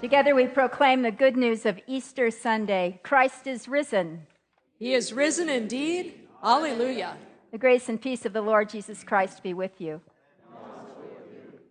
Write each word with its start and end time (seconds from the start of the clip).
Together 0.00 0.32
we 0.32 0.46
proclaim 0.46 1.02
the 1.02 1.10
good 1.10 1.36
news 1.36 1.66
of 1.66 1.80
Easter 1.88 2.30
Sunday. 2.30 3.00
Christ 3.02 3.48
is 3.48 3.66
risen. 3.66 4.28
He 4.78 4.94
is 4.94 5.12
risen 5.12 5.48
indeed. 5.48 6.14
Alleluia. 6.40 7.16
The 7.50 7.58
grace 7.58 7.88
and 7.88 8.00
peace 8.00 8.24
of 8.24 8.32
the 8.32 8.40
Lord 8.40 8.68
Jesus 8.68 9.02
Christ 9.02 9.42
be 9.42 9.54
with 9.54 9.80
you. 9.80 10.00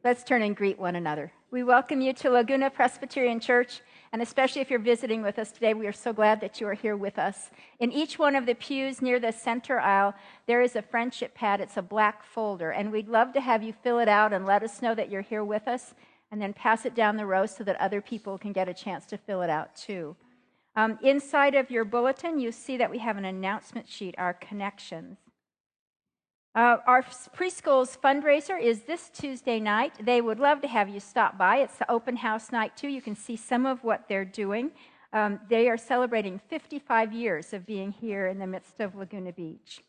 Let's 0.03 0.25
turn 0.25 0.41
and 0.41 0.53
greet 0.57 0.77
one 0.77 0.97
another. 0.97 1.31
We 1.51 1.63
welcome 1.63 2.01
you 2.01 2.11
to 2.15 2.29
Laguna 2.29 2.69
Presbyterian 2.69 3.39
Church, 3.39 3.79
and 4.11 4.21
especially 4.21 4.61
if 4.61 4.69
you're 4.69 4.79
visiting 4.79 5.21
with 5.21 5.39
us 5.39 5.53
today, 5.53 5.73
we 5.73 5.87
are 5.87 5.93
so 5.93 6.11
glad 6.11 6.41
that 6.41 6.59
you 6.59 6.67
are 6.67 6.73
here 6.73 6.97
with 6.97 7.17
us. 7.17 7.49
In 7.79 7.93
each 7.93 8.19
one 8.19 8.35
of 8.35 8.45
the 8.45 8.55
pews 8.55 9.01
near 9.01 9.21
the 9.21 9.31
center 9.31 9.79
aisle, 9.79 10.13
there 10.47 10.61
is 10.61 10.75
a 10.75 10.81
friendship 10.81 11.33
pad. 11.33 11.61
It's 11.61 11.77
a 11.77 11.81
black 11.81 12.25
folder, 12.25 12.71
and 12.71 12.91
we'd 12.91 13.07
love 13.07 13.31
to 13.33 13.41
have 13.41 13.63
you 13.63 13.71
fill 13.71 13.99
it 13.99 14.09
out 14.09 14.33
and 14.33 14.45
let 14.45 14.63
us 14.63 14.81
know 14.81 14.93
that 14.95 15.09
you're 15.09 15.21
here 15.21 15.45
with 15.45 15.65
us, 15.69 15.93
and 16.31 16.41
then 16.41 16.53
pass 16.53 16.85
it 16.85 16.95
down 16.95 17.17
the 17.17 17.25
row 17.25 17.45
so 17.45 17.63
that 17.63 17.79
other 17.79 18.01
people 18.01 18.37
can 18.37 18.51
get 18.51 18.69
a 18.69 18.73
chance 18.73 19.05
to 19.07 19.17
fill 19.17 19.41
it 19.41 19.49
out 19.49 19.75
too. 19.75 20.15
Um, 20.75 20.99
inside 21.01 21.55
of 21.55 21.71
your 21.71 21.85
bulletin, 21.85 22.39
you 22.39 22.51
see 22.51 22.77
that 22.77 22.91
we 22.91 22.99
have 22.99 23.17
an 23.17 23.25
announcement 23.25 23.89
sheet, 23.89 24.15
our 24.17 24.33
connections. 24.33 25.17
Uh, 26.53 26.77
our 26.87 27.03
preschool's 27.35 27.97
fundraiser 28.03 28.59
is 28.59 28.81
this 28.81 29.09
Tuesday 29.09 29.59
night. 29.59 29.93
They 30.03 30.21
would 30.21 30.39
love 30.39 30.61
to 30.61 30.67
have 30.67 30.89
you 30.89 30.99
stop 30.99 31.37
by. 31.37 31.57
It's 31.57 31.77
the 31.77 31.89
open 31.89 32.15
house 32.15 32.51
night, 32.51 32.75
too. 32.75 32.87
You 32.87 33.01
can 33.01 33.15
see 33.15 33.35
some 33.35 33.65
of 33.65 33.83
what 33.83 34.07
they're 34.07 34.25
doing. 34.25 34.71
Um, 35.13 35.39
they 35.49 35.69
are 35.69 35.77
celebrating 35.77 36.39
55 36.47 37.13
years 37.13 37.53
of 37.53 37.65
being 37.65 37.91
here 37.91 38.27
in 38.27 38.39
the 38.39 38.47
midst 38.47 38.79
of 38.79 38.95
Laguna 38.95 39.31
Beach. 39.31 39.81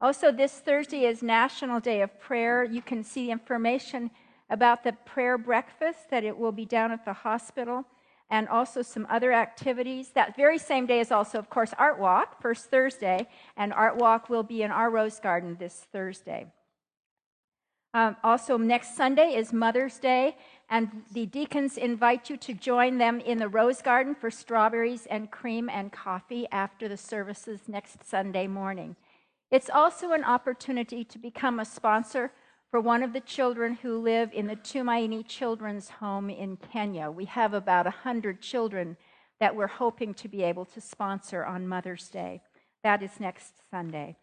Also, 0.00 0.32
this 0.32 0.52
Thursday 0.54 1.04
is 1.04 1.22
National 1.22 1.78
Day 1.78 2.02
of 2.02 2.18
Prayer. 2.20 2.64
You 2.64 2.82
can 2.82 3.04
see 3.04 3.30
information 3.30 4.10
about 4.50 4.82
the 4.84 4.92
prayer 4.92 5.38
breakfast 5.38 6.10
that 6.10 6.24
it 6.24 6.36
will 6.36 6.52
be 6.52 6.64
down 6.64 6.90
at 6.90 7.04
the 7.04 7.12
hospital 7.12 7.86
and 8.28 8.48
also 8.48 8.82
some 8.82 9.06
other 9.10 9.32
activities. 9.32 10.10
That 10.10 10.36
very 10.36 10.58
same 10.58 10.86
day 10.86 11.00
is 11.00 11.10
also, 11.10 11.38
of 11.38 11.50
course, 11.50 11.72
Art 11.78 11.98
Walk, 11.98 12.40
first 12.40 12.70
Thursday, 12.70 13.28
and 13.56 13.72
Art 13.72 13.96
Walk 13.96 14.28
will 14.28 14.42
be 14.42 14.62
in 14.62 14.70
our 14.70 14.90
Rose 14.90 15.18
Garden 15.18 15.56
this 15.58 15.86
Thursday. 15.92 16.46
Um, 17.92 18.16
also, 18.22 18.56
next 18.56 18.96
Sunday 18.96 19.34
is 19.34 19.52
Mother's 19.52 19.98
Day, 19.98 20.36
and 20.68 21.02
the 21.12 21.26
deacons 21.26 21.76
invite 21.76 22.30
you 22.30 22.36
to 22.36 22.54
join 22.54 22.98
them 22.98 23.18
in 23.18 23.38
the 23.38 23.48
Rose 23.48 23.82
Garden 23.82 24.14
for 24.14 24.30
strawberries 24.30 25.06
and 25.06 25.32
cream 25.32 25.68
and 25.68 25.90
coffee 25.90 26.46
after 26.52 26.86
the 26.86 26.96
services 26.96 27.62
next 27.66 28.08
Sunday 28.08 28.46
morning. 28.46 28.94
It's 29.50 29.68
also 29.68 30.12
an 30.12 30.22
opportunity 30.22 31.02
to 31.02 31.18
become 31.18 31.58
a 31.58 31.64
sponsor 31.64 32.30
for 32.70 32.80
one 32.80 33.02
of 33.02 33.12
the 33.12 33.20
children 33.20 33.74
who 33.82 34.00
live 34.00 34.32
in 34.32 34.46
the 34.46 34.54
Tumaini 34.54 35.26
Children's 35.26 35.90
Home 35.90 36.30
in 36.30 36.56
Kenya. 36.56 37.10
We 37.10 37.24
have 37.24 37.52
about 37.52 37.86
100 37.86 38.40
children 38.40 38.96
that 39.40 39.56
we're 39.56 39.66
hoping 39.66 40.14
to 40.14 40.28
be 40.28 40.44
able 40.44 40.64
to 40.66 40.80
sponsor 40.80 41.44
on 41.44 41.66
Mother's 41.66 42.08
Day. 42.08 42.42
That 42.84 43.02
is 43.02 43.18
next 43.18 43.54
Sunday. 43.70 44.16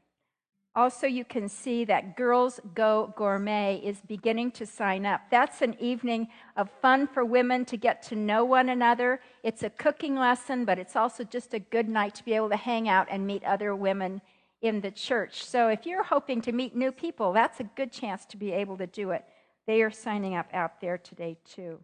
Also, 0.75 1.07
you 1.07 1.25
can 1.25 1.49
see 1.49 1.83
that 1.85 2.15
Girls 2.15 2.59
Go 2.75 3.13
Gourmet 3.17 3.81
is 3.83 3.99
beginning 4.07 4.51
to 4.51 4.65
sign 4.65 5.05
up. 5.05 5.21
That's 5.31 5.61
an 5.61 5.75
evening 5.79 6.27
of 6.55 6.69
fun 6.81 7.07
for 7.07 7.25
women 7.25 7.65
to 7.65 7.77
get 7.77 8.03
to 8.03 8.15
know 8.15 8.45
one 8.45 8.69
another. 8.69 9.19
It's 9.43 9.63
a 9.63 9.71
cooking 9.71 10.15
lesson, 10.15 10.65
but 10.65 10.77
it's 10.77 10.95
also 10.95 11.23
just 11.23 11.53
a 11.55 11.59
good 11.59 11.89
night 11.89 12.13
to 12.15 12.23
be 12.23 12.33
able 12.33 12.49
to 12.49 12.55
hang 12.55 12.87
out 12.87 13.07
and 13.09 13.25
meet 13.25 13.43
other 13.43 13.75
women 13.75 14.21
in 14.61 14.81
the 14.81 14.91
church. 14.91 15.43
So 15.43 15.69
if 15.69 15.85
you're 15.85 16.03
hoping 16.03 16.41
to 16.41 16.51
meet 16.51 16.75
new 16.75 16.91
people, 16.91 17.33
that's 17.33 17.59
a 17.59 17.63
good 17.63 17.91
chance 17.91 18.25
to 18.27 18.37
be 18.37 18.51
able 18.51 18.77
to 18.77 18.87
do 18.87 19.11
it. 19.11 19.23
They 19.67 19.81
are 19.81 19.91
signing 19.91 20.35
up 20.35 20.47
out 20.53 20.81
there 20.81 20.97
today, 20.97 21.37
too. 21.45 21.79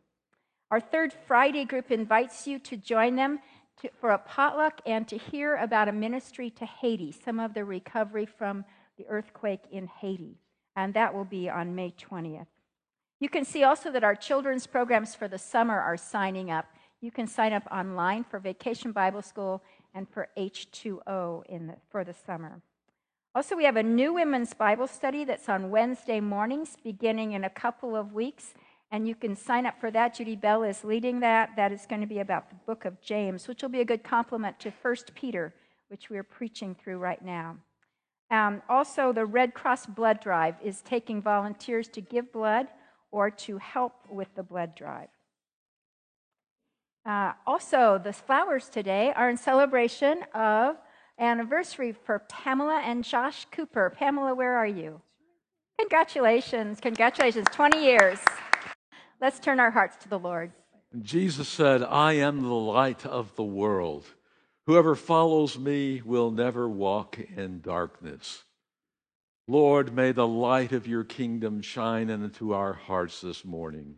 Our 0.72 0.80
third 0.80 1.14
Friday 1.28 1.66
group 1.66 1.92
invites 1.92 2.48
you 2.48 2.58
to 2.60 2.78
join 2.78 3.16
them 3.16 3.40
to, 3.82 3.90
for 4.00 4.12
a 4.12 4.18
potluck 4.18 4.82
and 4.86 5.08
to 5.08 5.18
hear 5.18 5.56
about 5.58 5.88
a 5.88 5.92
ministry 5.92 6.50
to 6.52 6.66
Haiti, 6.66 7.12
some 7.12 7.40
of 7.40 7.54
the 7.54 7.66
recovery 7.66 8.26
from 8.26 8.66
the 8.98 9.06
earthquake 9.08 9.62
in 9.72 9.88
Haiti. 9.88 10.40
And 10.76 10.94
that 10.94 11.14
will 11.14 11.26
be 11.26 11.50
on 11.50 11.76
May 11.76 11.92
20th. 11.92 12.48
You 13.20 13.30
can 13.30 13.46
see 13.46 13.64
also 13.64 13.92
that 13.92 14.04
our 14.04 14.16
children's 14.16 14.66
programs 14.66 15.14
for 15.14 15.28
the 15.28 15.38
summer 15.38 15.80
are 15.80 15.98
signing 15.98 16.50
up. 16.50 16.66
You 17.02 17.12
can 17.12 17.28
sign 17.28 17.54
up 17.54 17.68
online 17.72 18.24
for 18.24 18.40
Vacation 18.40 18.92
Bible 18.92 19.22
School 19.22 19.62
and 19.94 20.08
for 20.10 20.30
H2O 20.38 21.46
in 21.48 21.68
the, 21.68 21.76
for 21.90 22.04
the 22.04 22.14
summer. 22.14 22.62
Also, 23.36 23.56
we 23.56 23.66
have 23.66 23.78
a 23.78 23.84
new 23.84 24.14
women's 24.14 24.54
Bible 24.54 24.88
study 24.88 25.26
that's 25.26 25.50
on 25.50 25.72
Wednesday 25.72 26.20
mornings 26.20 26.78
beginning 26.84 27.32
in 27.32 27.44
a 27.44 27.50
couple 27.50 27.96
of 27.96 28.14
weeks. 28.14 28.54
And 28.92 29.08
you 29.08 29.16
can 29.16 29.36
sign 29.36 29.66
up 29.66 29.80
for 29.80 29.90
that. 29.90 30.14
Judy 30.14 30.36
Bell 30.36 30.62
is 30.62 30.84
leading 30.84 31.20
that. 31.22 31.56
That 31.56 31.72
is 31.72 31.88
going 31.88 32.02
to 32.02 32.08
be 32.08 32.20
about 32.20 32.50
the 32.50 32.56
book 32.68 32.86
of 32.86 33.02
James, 33.02 33.48
which 33.48 33.64
will 33.64 33.70
be 33.70 33.82
a 33.82 33.86
good 33.86 34.04
complement 34.04 34.60
to 34.60 34.72
1 34.82 34.96
Peter, 35.16 35.52
which 35.88 36.12
we're 36.12 36.22
preaching 36.24 36.76
through 36.76 37.00
right 37.00 37.24
now. 37.26 37.58
Um, 38.30 38.62
also, 38.70 39.12
the 39.12 39.26
Red 39.26 39.56
Cross 39.56 39.88
Blood 39.88 40.20
Drive 40.20 40.56
is 40.64 40.82
taking 40.82 41.24
volunteers 41.24 41.88
to 41.90 42.02
give 42.02 42.32
blood 42.32 42.68
or 43.12 43.32
to 43.32 43.58
help 43.58 43.94
with 44.10 44.28
the 44.36 44.44
blood 44.44 44.76
drive. 44.76 45.10
Uh, 47.06 47.34
also, 47.46 48.00
the 48.02 48.14
flowers 48.14 48.70
today 48.70 49.12
are 49.16 49.30
in 49.30 49.36
celebration 49.36 50.24
of 50.34 50.78
anniversary 51.20 51.92
for 51.92 52.20
Pamela 52.20 52.82
and 52.84 53.04
Josh 53.04 53.46
Cooper. 53.52 53.90
Pamela, 53.90 54.34
where 54.34 54.56
are 54.56 54.68
you? 54.68 55.02
Congratulations, 55.78 56.80
congratulations, 56.80 57.48
20 57.52 57.84
years. 57.84 58.20
Let's 59.20 59.40
turn 59.40 59.60
our 59.60 59.72
hearts 59.72 59.98
to 60.04 60.10
the 60.10 60.20
Lord. 60.20 60.52
Jesus 61.02 61.48
said, 61.50 61.84
I 61.84 62.14
am 62.14 62.42
the 62.42 62.48
light 62.48 63.06
of 63.06 63.36
the 63.36 63.44
world. 63.44 64.06
Whoever 64.66 64.96
follows 64.96 65.58
me 65.58 66.02
will 66.06 66.32
never 66.32 66.70
walk 66.70 67.20
in 67.20 67.60
darkness. 67.60 68.44
Lord, 69.48 69.94
may 69.94 70.14
the 70.14 70.28
light 70.28 70.72
of 70.72 70.88
your 70.88 71.04
kingdom 71.04 71.62
shine 71.62 72.10
into 72.10 72.54
our 72.54 72.74
hearts 72.74 73.20
this 73.20 73.44
morning. 73.44 73.96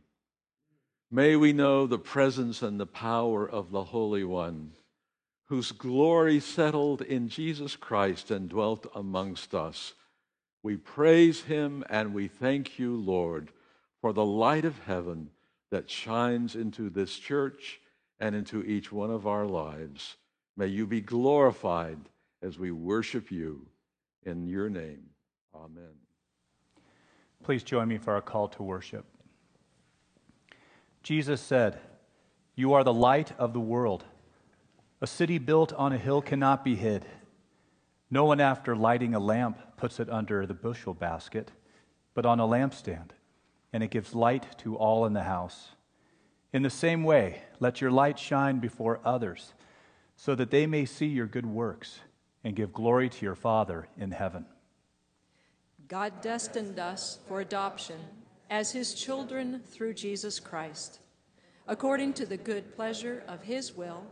May 1.15 1.37
we 1.37 1.53
know 1.53 1.87
the 1.87 1.97
presence 1.97 2.61
and 2.61 2.77
the 2.77 2.85
power 2.85 3.49
of 3.49 3.71
the 3.71 3.85
Holy 3.85 4.25
One, 4.25 4.73
whose 5.45 5.71
glory 5.71 6.41
settled 6.41 7.01
in 7.01 7.29
Jesus 7.29 7.77
Christ 7.77 8.31
and 8.31 8.49
dwelt 8.49 8.85
amongst 8.93 9.55
us. 9.55 9.93
We 10.61 10.75
praise 10.75 11.43
him 11.43 11.85
and 11.89 12.13
we 12.13 12.27
thank 12.27 12.77
you, 12.77 12.97
Lord, 12.97 13.51
for 14.01 14.11
the 14.11 14.25
light 14.25 14.65
of 14.65 14.79
heaven 14.79 15.29
that 15.71 15.89
shines 15.89 16.53
into 16.53 16.89
this 16.89 17.17
church 17.17 17.79
and 18.19 18.35
into 18.35 18.61
each 18.63 18.91
one 18.91 19.09
of 19.09 19.25
our 19.25 19.45
lives. 19.45 20.17
May 20.57 20.67
you 20.67 20.85
be 20.85 20.99
glorified 20.99 22.09
as 22.41 22.59
we 22.59 22.71
worship 22.71 23.31
you 23.31 23.65
in 24.23 24.47
your 24.47 24.69
name. 24.69 25.11
Amen. 25.55 25.95
Please 27.41 27.63
join 27.63 27.87
me 27.87 27.99
for 27.99 28.13
our 28.15 28.21
call 28.21 28.49
to 28.49 28.63
worship. 28.63 29.14
Jesus 31.05 31.39
said, 31.39 31.77
You 32.55 32.73
are 32.73 32.83
the 32.83 32.91
light 32.91 33.31
of 33.37 33.53
the 33.53 33.59
world. 33.59 34.05
A 35.01 35.05
city 35.05 35.37
built 35.37 35.71
on 35.73 35.93
a 35.93 35.99
hill 35.99 36.19
cannot 36.19 36.65
be 36.65 36.73
hid. 36.73 37.05
No 38.09 38.25
one, 38.25 38.41
after 38.41 38.75
lighting 38.75 39.13
a 39.13 39.19
lamp, 39.19 39.59
puts 39.77 39.99
it 39.99 40.09
under 40.09 40.47
the 40.47 40.55
bushel 40.55 40.95
basket, 40.95 41.51
but 42.15 42.25
on 42.25 42.39
a 42.39 42.47
lampstand, 42.47 43.11
and 43.71 43.83
it 43.83 43.91
gives 43.91 44.15
light 44.15 44.57
to 44.57 44.77
all 44.77 45.05
in 45.05 45.13
the 45.13 45.21
house. 45.21 45.73
In 46.51 46.63
the 46.63 46.71
same 46.71 47.03
way, 47.03 47.43
let 47.59 47.81
your 47.81 47.91
light 47.91 48.17
shine 48.17 48.57
before 48.57 48.99
others, 49.05 49.53
so 50.15 50.33
that 50.33 50.49
they 50.49 50.65
may 50.65 50.85
see 50.85 51.05
your 51.05 51.27
good 51.27 51.45
works 51.45 51.99
and 52.43 52.55
give 52.55 52.73
glory 52.73 53.09
to 53.09 53.23
your 53.23 53.35
Father 53.35 53.87
in 53.95 54.09
heaven. 54.09 54.47
God 55.87 56.19
destined 56.21 56.79
us 56.79 57.19
for 57.27 57.41
adoption 57.41 57.99
as 58.49 58.71
his 58.71 58.93
children 58.93 59.61
through 59.65 59.93
Jesus 59.93 60.39
Christ, 60.39 60.99
according 61.67 62.13
to 62.13 62.25
the 62.25 62.37
good 62.37 62.75
pleasure 62.75 63.23
of 63.27 63.41
his 63.43 63.75
will, 63.75 64.05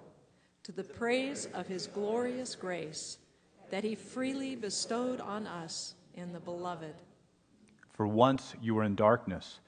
to 0.63 0.71
the 0.71 0.83
praise 0.83 1.47
of 1.53 1.67
his 1.67 1.87
glorious 1.87 2.55
grace 2.55 3.17
that 3.69 3.83
he 3.83 3.95
freely 3.95 4.55
bestowed 4.55 5.19
on 5.19 5.45
us 5.45 5.95
in 6.13 6.31
the 6.31 6.39
beloved. 6.39 6.95
For 7.93 8.07
once 8.07 8.53
you 8.61 8.75
were 8.75 8.83
in 8.83 8.95
darkness, 8.95 9.59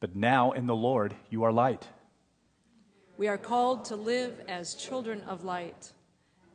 but 0.00 0.16
now 0.16 0.52
in 0.52 0.66
the 0.66 0.76
Lord 0.76 1.14
you 1.30 1.44
are 1.44 1.52
light. 1.52 1.86
We 3.16 3.28
are 3.28 3.38
called 3.38 3.84
to 3.86 3.96
live 3.96 4.40
as 4.48 4.74
children 4.74 5.22
of 5.22 5.44
light, 5.44 5.92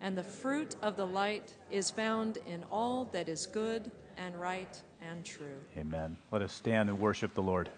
and 0.02 0.18
the 0.18 0.24
fruit 0.24 0.76
of 0.82 0.96
the 0.96 1.08
light 1.08 1.54
is 1.70 1.92
found 1.92 2.38
in 2.48 2.64
all 2.72 3.06
that 3.12 3.30
is 3.30 3.46
good 3.46 3.92
and 4.18 4.40
right 4.40 4.82
and 5.10 5.26
true. 5.26 5.46
Amen. 5.78 6.18
Let 6.32 6.42
us 6.42 6.54
stand 6.54 6.90
and 6.90 7.00
worship 7.00 7.34
the 7.34 7.42
Lord. 7.42 7.70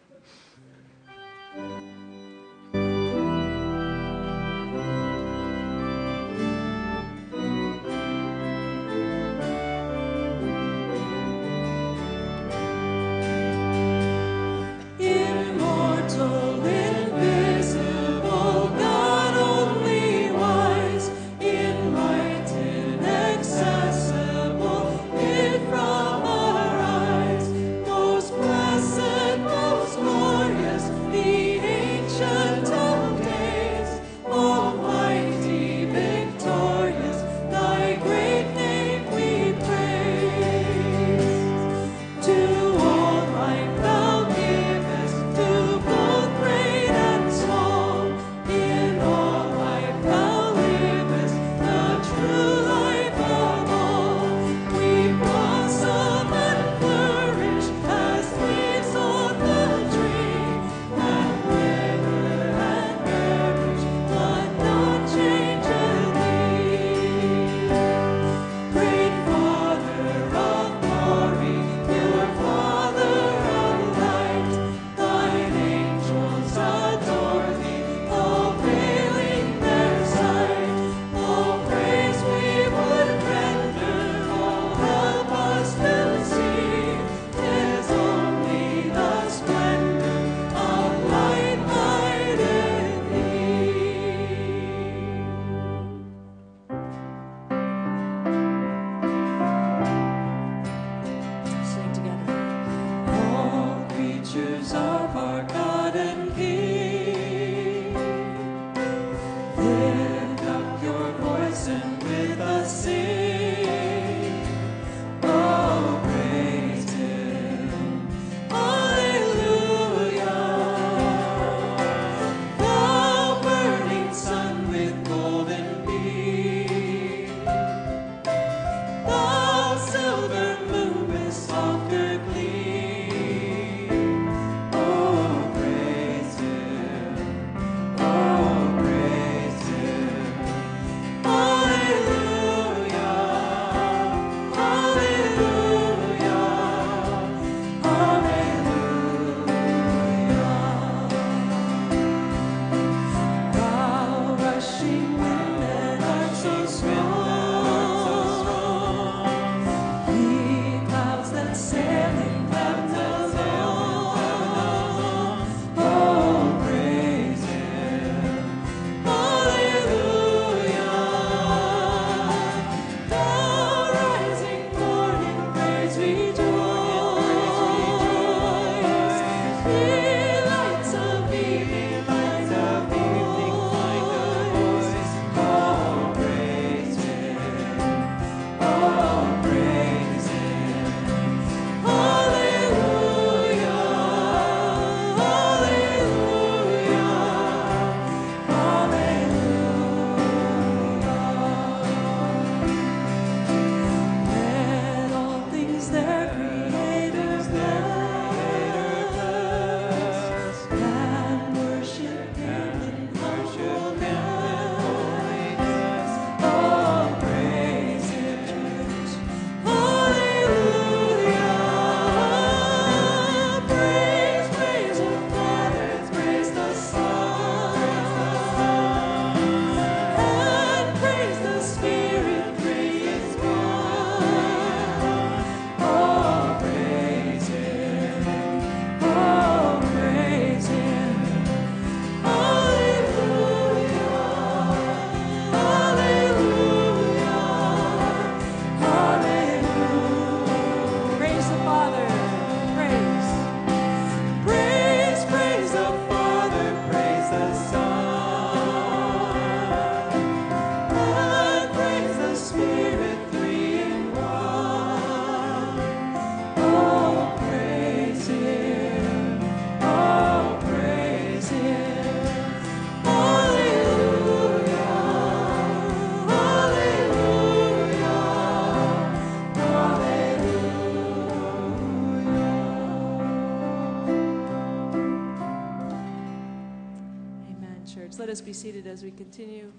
Us 288.35 288.41
be 288.41 288.51
seated 288.51 288.85
as 288.85 289.01
we 289.01 289.11
continue 289.11 289.71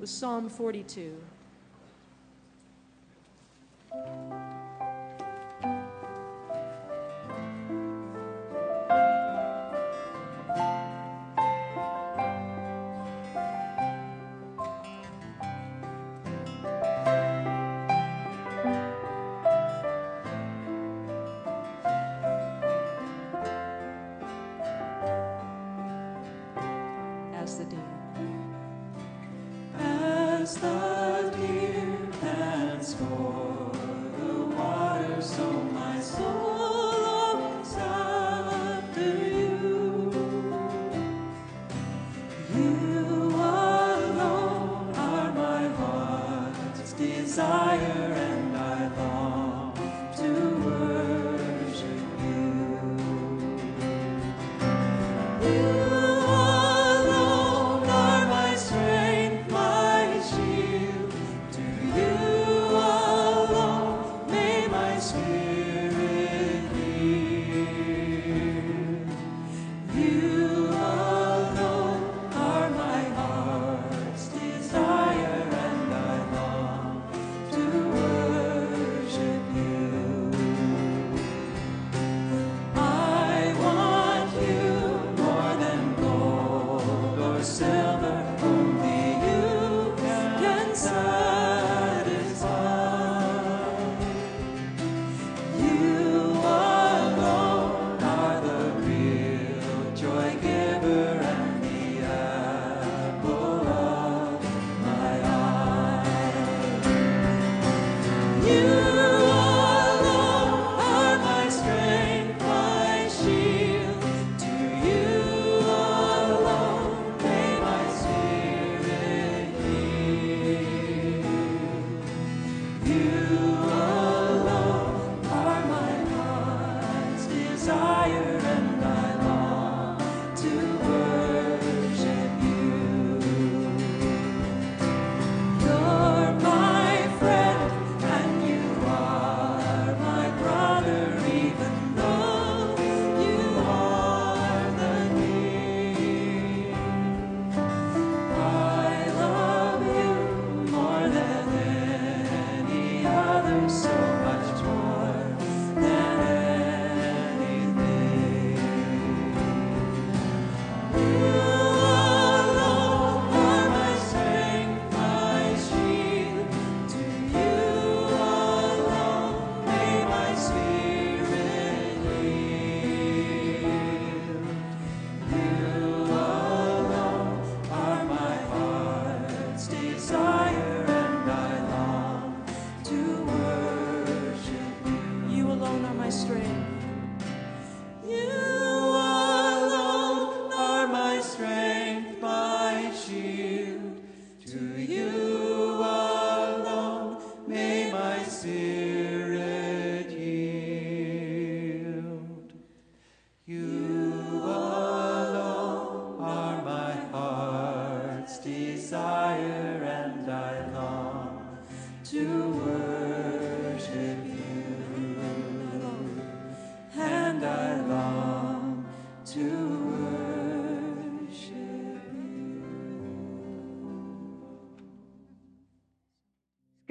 with 0.00 0.10
Psalm 0.10 0.48
42. 0.48 1.16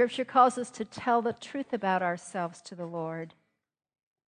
Scripture 0.10 0.26
calls 0.26 0.58
us 0.58 0.72
to 0.72 0.84
tell 0.84 1.22
the 1.22 1.34
truth 1.34 1.72
about 1.72 2.02
ourselves 2.02 2.64
to 2.64 2.74
the 2.74 2.88
Lord. 2.88 3.36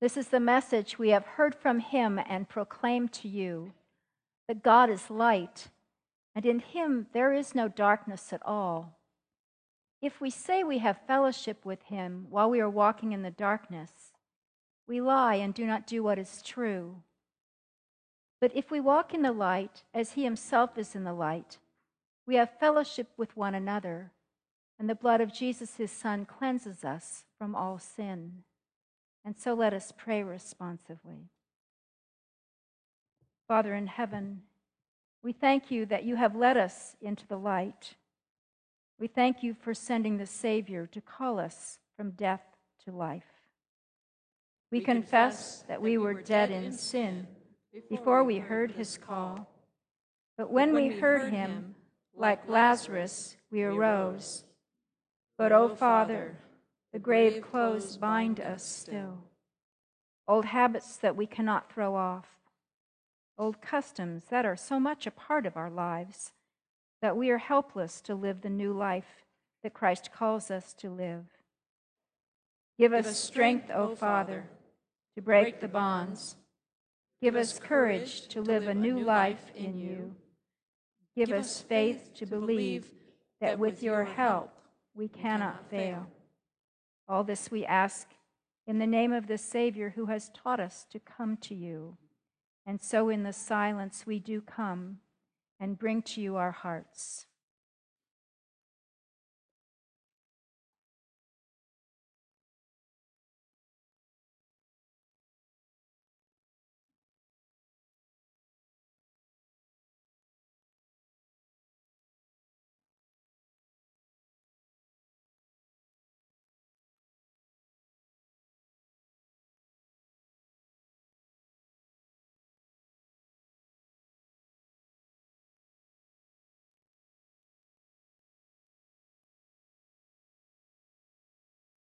This 0.03 0.19
is 0.19 0.29
the 0.29 0.39
message 0.39 0.99
we 0.99 1.09
have 1.09 1.25
heard 1.25 1.55
from 1.55 1.79
him 1.79 2.21
and 2.29 2.47
proclaimed 2.47 3.15
to 3.15 3.29
you 3.29 3.73
that 4.47 4.63
God 4.63 4.91
is 4.91 5.09
light, 5.09 5.69
and 6.35 6.45
in 6.45 6.59
him 6.59 7.07
there 7.15 7.33
is 7.33 7.55
no 7.55 7.67
darkness 7.67 8.31
at 8.31 8.45
all. 8.45 8.99
If 10.03 10.21
we 10.21 10.29
say 10.29 10.63
we 10.63 10.81
have 10.81 11.07
fellowship 11.07 11.65
with 11.65 11.83
him 11.85 12.27
while 12.29 12.51
we 12.51 12.61
are 12.61 12.69
walking 12.69 13.13
in 13.13 13.23
the 13.23 13.31
darkness, 13.31 13.91
we 14.87 15.01
lie 15.01 15.37
and 15.37 15.55
do 15.55 15.65
not 15.65 15.87
do 15.87 16.03
what 16.03 16.19
is 16.19 16.43
true. 16.43 16.97
But 18.39 18.55
if 18.55 18.71
we 18.71 18.81
walk 18.81 19.15
in 19.15 19.23
the 19.23 19.33
light, 19.33 19.85
as 19.95 20.13
he 20.13 20.25
himself 20.25 20.77
is 20.77 20.95
in 20.95 21.05
the 21.05 21.15
light, 21.15 21.57
we 22.27 22.35
have 22.35 22.59
fellowship 22.61 23.09
with 23.17 23.35
one 23.35 23.55
another, 23.55 24.13
and 24.81 24.89
the 24.89 24.95
blood 24.95 25.21
of 25.21 25.31
Jesus, 25.31 25.77
his 25.77 25.93
Son, 25.93 26.25
cleanses 26.25 26.85
us 26.85 27.25
from 27.39 27.55
all 27.55 27.79
sin. 27.79 28.45
And 29.27 29.39
so 29.39 29.53
let 29.53 29.75
us 29.75 29.93
pray 29.95 30.23
responsively. 30.23 31.29
Father 33.47 33.75
in 33.75 33.89
heaven, 33.89 34.41
we 35.23 35.33
thank 35.35 35.71
you 35.71 35.85
that 35.85 36.05
you 36.05 36.17
have 36.17 36.35
led 36.35 36.57
us 36.57 36.97
into 37.03 37.27
the 37.27 37.37
light. 37.37 37.97
We 38.99 39.07
thank 39.07 39.43
you 39.43 39.53
for 39.53 39.75
sending 39.75 40.17
the 40.17 40.25
Savior 40.25 40.87
to 40.87 41.01
call 41.03 41.39
us 41.39 41.79
from 41.95 42.13
death 42.13 42.43
to 42.87 42.91
life. 42.91 43.25
We, 44.73 44.79
We 44.79 44.85
confess, 44.85 45.13
confess 45.13 45.65
that 45.69 45.83
we 45.83 45.99
were 45.99 46.15
dead 46.15 46.51
in 46.51 46.73
sin 46.73 47.27
before 47.91 48.25
we 48.25 48.39
heard 48.39 48.71
his 48.71 48.97
call. 48.97 49.47
But 50.39 50.51
when, 50.51 50.73
we, 50.73 50.89
heard 50.89 51.31
him, 51.31 51.75
like 52.17 52.49
Lazarus, 52.49 53.37
we 53.51 53.63
arose. 53.63 54.45
But, 55.41 55.53
O 55.53 55.71
Father, 55.71 56.37
the 56.93 56.99
grave 56.99 57.41
clothes 57.41 57.97
bind 57.97 58.41
us 58.41 58.63
still. 58.63 59.25
Old 60.29 60.45
habits 60.45 60.99
that 60.99 61.17
we 61.17 61.25
cannot 61.25 61.73
throw 61.73 61.95
off. 61.95 62.27
Old 63.39 63.63
customs 63.63 64.25
that 64.29 64.45
are 64.45 64.55
so 64.55 64.79
much 64.79 65.07
a 65.07 65.11
part 65.11 65.47
of 65.47 65.57
our 65.57 65.71
lives 65.71 66.33
that 67.01 67.17
we 67.17 67.31
are 67.31 67.39
helpless 67.39 68.03
to 68.03 68.15
live 68.15 68.43
the 68.43 68.51
new 68.51 68.75
life 68.75 69.25
that 69.63 69.73
Christ 69.73 70.11
calls 70.13 70.51
us 70.51 70.75
to 70.75 70.91
live. 70.91 71.25
Give 72.79 72.93
us 72.93 73.17
strength, 73.17 73.71
O 73.71 73.97
Father, 73.97 74.45
to 75.17 75.23
break 75.23 75.63
the 75.63 75.69
bonds. 75.69 76.37
Give 77.23 77.35
us 77.35 77.59
courage 77.59 78.29
to 78.29 78.43
live 78.43 78.69
a 78.69 78.75
new 78.75 79.01
life 79.01 79.51
in 79.57 79.79
you. 79.79 80.15
Give 81.17 81.33
us 81.33 81.63
faith 81.63 82.11
to 82.17 82.27
believe 82.27 82.91
that 83.41 83.59
with 83.59 83.83
your 83.83 84.05
help 84.05 84.53
we 84.95 85.09
cannot 85.09 85.71
fail. 85.71 86.07
All 87.09 87.25
this 87.25 87.51
we 87.51 87.65
ask 87.65 88.09
in 88.67 88.79
the 88.79 88.87
name 88.87 89.13
of 89.13 89.27
the 89.27 89.39
Savior 89.39 89.95
who 89.97 90.07
has 90.07 90.31
taught 90.31 90.61
us 90.61 90.87
to 90.91 90.99
come 90.99 91.37
to 91.39 91.55
you. 91.55 91.97
And 92.67 92.81
so 92.81 93.09
in 93.09 93.23
the 93.23 93.33
silence 93.33 94.05
we 94.07 94.19
do 94.19 94.41
come 94.41 94.99
and 95.59 95.79
bring 95.79 96.03
to 96.03 96.21
you 96.21 96.37
our 96.37 96.53
hearts. 96.53 97.27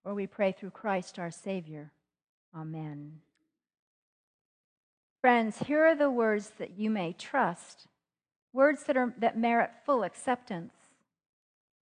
Or 0.10 0.16
we 0.16 0.26
pray 0.26 0.52
through 0.52 0.72
Christ 0.72 1.20
our 1.20 1.30
Savior. 1.30 1.92
Amen. 2.56 3.20
Friends, 5.22 5.60
here 5.68 5.86
are 5.86 5.94
the 5.94 6.10
words 6.10 6.54
that 6.58 6.80
you 6.80 6.90
may 6.90 7.14
trust, 7.14 7.86
words 8.52 8.86
that, 8.86 8.98
are, 8.98 9.14
that 9.20 9.38
merit 9.38 9.70
full 9.86 10.02
acceptance. 10.02 10.74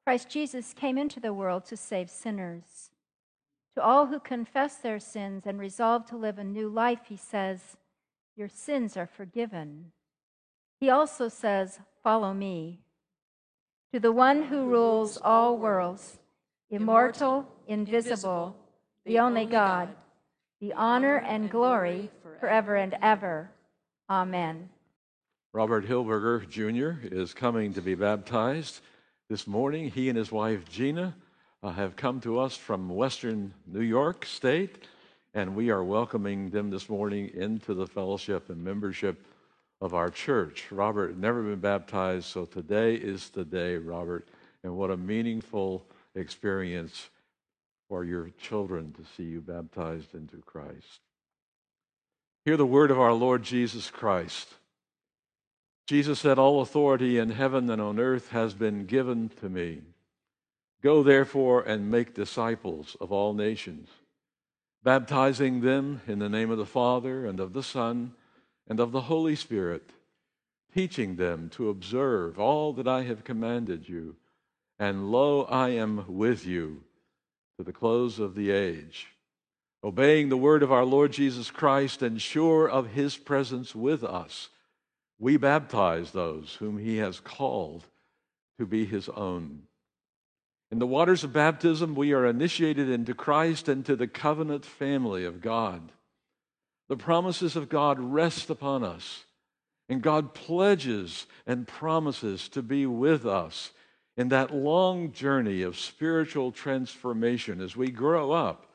Christ 0.06 0.30
Jesus 0.30 0.72
came 0.72 0.96
into 0.98 1.18
the 1.18 1.34
world 1.34 1.64
to 1.64 1.76
save 1.76 2.10
sinners. 2.10 2.90
To 3.74 3.82
all 3.82 4.06
who 4.06 4.20
confess 4.20 4.76
their 4.76 5.00
sins 5.00 5.42
and 5.44 5.58
resolve 5.58 6.06
to 6.06 6.16
live 6.16 6.38
a 6.38 6.44
new 6.44 6.68
life, 6.68 7.00
he 7.08 7.16
says, 7.16 7.76
Your 8.36 8.48
sins 8.48 8.96
are 8.96 9.08
forgiven. 9.08 9.90
He 10.78 10.88
also 10.88 11.28
says, 11.28 11.80
Follow 12.04 12.32
me. 12.32 12.82
To 13.92 13.98
the 13.98 14.12
one 14.12 14.44
who 14.44 14.66
rules 14.66 15.18
all 15.20 15.58
worlds, 15.58 16.20
immortal, 16.72 17.46
invisible, 17.68 18.56
the 19.04 19.18
only 19.18 19.44
God, 19.44 19.90
the 20.60 20.72
honor 20.72 21.18
and 21.18 21.50
glory 21.50 22.10
forever 22.40 22.76
and 22.76 22.96
ever. 23.02 23.50
Amen. 24.08 24.70
Robert 25.52 25.86
Hilberger 25.86 26.48
Jr. 26.48 27.06
is 27.14 27.34
coming 27.34 27.74
to 27.74 27.82
be 27.82 27.94
baptized 27.94 28.80
this 29.28 29.46
morning. 29.46 29.90
He 29.90 30.08
and 30.08 30.16
his 30.16 30.32
wife 30.32 30.66
Gina 30.66 31.14
uh, 31.62 31.72
have 31.72 31.94
come 31.94 32.22
to 32.22 32.38
us 32.38 32.56
from 32.56 32.88
Western 32.88 33.52
New 33.66 33.82
York 33.82 34.24
State, 34.24 34.86
and 35.34 35.54
we 35.54 35.68
are 35.68 35.84
welcoming 35.84 36.48
them 36.48 36.70
this 36.70 36.88
morning 36.88 37.30
into 37.34 37.74
the 37.74 37.86
fellowship 37.86 38.48
and 38.48 38.64
membership 38.64 39.26
of 39.82 39.92
our 39.92 40.08
church. 40.08 40.64
Robert 40.70 41.08
had 41.08 41.18
never 41.18 41.42
been 41.42 41.60
baptized, 41.60 42.24
so 42.24 42.46
today 42.46 42.94
is 42.94 43.28
the 43.28 43.44
day, 43.44 43.76
Robert, 43.76 44.26
and 44.64 44.74
what 44.74 44.90
a 44.90 44.96
meaningful 44.96 45.84
experience 46.14 47.08
for 47.88 48.04
your 48.04 48.30
children 48.40 48.92
to 48.92 49.04
see 49.16 49.24
you 49.24 49.40
baptized 49.40 50.14
into 50.14 50.38
Christ. 50.38 51.00
Hear 52.44 52.56
the 52.56 52.66
word 52.66 52.90
of 52.90 52.98
our 52.98 53.12
Lord 53.12 53.42
Jesus 53.42 53.90
Christ. 53.90 54.48
Jesus 55.86 56.20
said, 56.20 56.38
All 56.38 56.60
authority 56.60 57.18
in 57.18 57.30
heaven 57.30 57.68
and 57.70 57.80
on 57.80 57.98
earth 58.00 58.30
has 58.30 58.54
been 58.54 58.86
given 58.86 59.30
to 59.40 59.48
me. 59.48 59.82
Go 60.82 61.02
therefore 61.02 61.62
and 61.62 61.90
make 61.90 62.14
disciples 62.14 62.96
of 63.00 63.12
all 63.12 63.34
nations, 63.34 63.88
baptizing 64.82 65.60
them 65.60 66.00
in 66.08 66.18
the 66.18 66.28
name 66.28 66.50
of 66.50 66.58
the 66.58 66.66
Father 66.66 67.24
and 67.24 67.38
of 67.38 67.52
the 67.52 67.62
Son 67.62 68.14
and 68.68 68.80
of 68.80 68.90
the 68.90 69.02
Holy 69.02 69.36
Spirit, 69.36 69.90
teaching 70.74 71.16
them 71.16 71.48
to 71.50 71.68
observe 71.68 72.38
all 72.38 72.72
that 72.72 72.88
I 72.88 73.02
have 73.02 73.22
commanded 73.22 73.88
you. 73.88 74.16
And 74.82 75.12
lo, 75.12 75.42
I 75.42 75.68
am 75.68 76.06
with 76.08 76.44
you 76.44 76.82
to 77.56 77.62
the 77.62 77.72
close 77.72 78.18
of 78.18 78.34
the 78.34 78.50
age. 78.50 79.06
Obeying 79.84 80.28
the 80.28 80.36
word 80.36 80.64
of 80.64 80.72
our 80.72 80.84
Lord 80.84 81.12
Jesus 81.12 81.52
Christ 81.52 82.02
and 82.02 82.20
sure 82.20 82.68
of 82.68 82.88
his 82.88 83.16
presence 83.16 83.76
with 83.76 84.02
us, 84.02 84.48
we 85.20 85.36
baptize 85.36 86.10
those 86.10 86.56
whom 86.56 86.78
he 86.78 86.96
has 86.96 87.20
called 87.20 87.84
to 88.58 88.66
be 88.66 88.84
his 88.84 89.08
own. 89.10 89.62
In 90.72 90.80
the 90.80 90.86
waters 90.88 91.22
of 91.22 91.32
baptism, 91.32 91.94
we 91.94 92.12
are 92.12 92.26
initiated 92.26 92.90
into 92.90 93.14
Christ 93.14 93.68
and 93.68 93.86
to 93.86 93.94
the 93.94 94.08
covenant 94.08 94.64
family 94.64 95.24
of 95.24 95.40
God. 95.40 95.92
The 96.88 96.96
promises 96.96 97.54
of 97.54 97.68
God 97.68 98.00
rest 98.00 98.50
upon 98.50 98.82
us, 98.82 99.26
and 99.88 100.02
God 100.02 100.34
pledges 100.34 101.28
and 101.46 101.68
promises 101.68 102.48
to 102.48 102.62
be 102.62 102.84
with 102.84 103.24
us 103.24 103.70
in 104.16 104.28
that 104.28 104.54
long 104.54 105.12
journey 105.12 105.62
of 105.62 105.78
spiritual 105.78 106.52
transformation 106.52 107.60
as 107.60 107.76
we 107.76 107.90
grow 107.90 108.32
up 108.32 108.66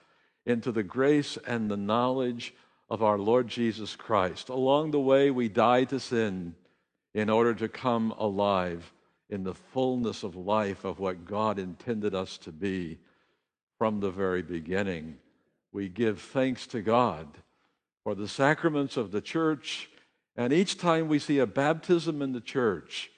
into 0.45 0.71
the 0.71 0.84
grace 0.84 1.38
and 1.45 1.69
the 1.69 1.78
knowledge 1.78 2.54
of 2.89 3.04
our 3.04 3.17
Lord 3.17 3.47
Jesus 3.47 3.95
Christ. 3.95 4.50
Along 4.50 4.91
the 4.91 5.00
way, 5.00 5.30
we 5.30 5.50
die 5.50 5.84
to 5.86 6.00
sin 6.00 6.56
in 7.13 7.30
order 7.30 7.54
to 7.54 7.67
come 7.67 8.12
alive 8.17 8.93
in 9.30 9.43
the 9.43 9.54
fullness 9.54 10.23
of 10.23 10.36
life 10.36 10.86
of 10.86 11.00
what 11.00 11.26
God 11.26 11.60
intended 11.60 12.15
us 12.15 12.38
to 12.39 12.52
be 12.52 12.97
from 13.78 14.00
the 14.00 14.12
very 14.12 14.41
beginning. 14.41 15.17
We 15.71 15.89
give 15.89 16.21
thanks 16.21 16.65
to 16.67 16.82
God 16.82 17.28
for 18.04 18.15
the 18.15 18.28
sacraments 18.28 18.95
of 18.95 19.12
the 19.12 19.21
church, 19.21 19.89
and 20.36 20.54
each 20.54 20.78
time 20.78 21.10
we 21.10 21.19
see 21.19 21.39
a 21.39 21.45
baptism 21.45 22.21
in 22.21 22.32
the 22.32 22.41
church, 22.41 23.12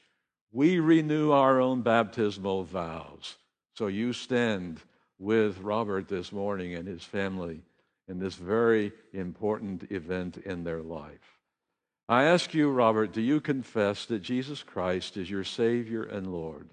we 0.51 0.79
renew 0.79 1.31
our 1.31 1.59
own 1.61 1.81
baptismal 1.81 2.63
vows. 2.63 3.35
So 3.75 3.87
you 3.87 4.13
stand 4.13 4.79
with 5.19 5.59
Robert 5.59 6.07
this 6.07 6.31
morning 6.31 6.73
and 6.73 6.87
his 6.87 7.03
family 7.03 7.61
in 8.07 8.19
this 8.19 8.35
very 8.35 8.91
important 9.13 9.91
event 9.91 10.37
in 10.37 10.63
their 10.63 10.81
life. 10.81 11.39
I 12.07 12.23
ask 12.23 12.53
you, 12.55 12.71
Robert, 12.71 13.13
do 13.13 13.21
you 13.21 13.39
confess 13.39 14.05
that 14.05 14.23
Jesus 14.23 14.63
Christ 14.63 15.15
is 15.15 15.29
your 15.29 15.43
Savior 15.43 16.03
and 16.03 16.33
Lord? 16.33 16.69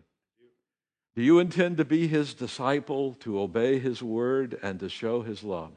Do 1.14 1.22
you 1.22 1.38
intend 1.38 1.76
to 1.76 1.84
be 1.84 2.06
his 2.06 2.34
disciple, 2.34 3.14
to 3.20 3.40
obey 3.40 3.78
his 3.78 4.02
word, 4.02 4.58
and 4.62 4.80
to 4.80 4.88
show 4.88 5.22
his 5.22 5.42
love? 5.42 5.72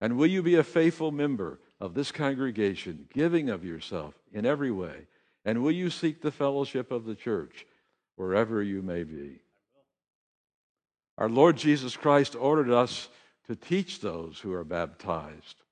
And 0.00 0.16
will 0.16 0.26
you 0.26 0.42
be 0.42 0.56
a 0.56 0.64
faithful 0.64 1.10
member 1.10 1.58
of 1.80 1.94
this 1.94 2.12
congregation, 2.12 3.08
giving 3.12 3.50
of 3.50 3.64
yourself 3.64 4.14
in 4.32 4.46
every 4.46 4.70
way? 4.70 5.06
And 5.46 5.62
will 5.62 5.70
you 5.70 5.90
seek 5.90 6.20
the 6.20 6.32
fellowship 6.32 6.90
of 6.90 7.04
the 7.04 7.14
church 7.14 7.66
wherever 8.16 8.60
you 8.60 8.82
may 8.82 9.04
be? 9.04 9.38
Our 11.16 11.28
Lord 11.28 11.56
Jesus 11.56 11.96
Christ 11.96 12.34
ordered 12.34 12.70
us 12.70 13.08
to 13.46 13.54
teach 13.54 14.00
those 14.00 14.40
who 14.40 14.52
are 14.52 14.64
baptized, 14.64 15.62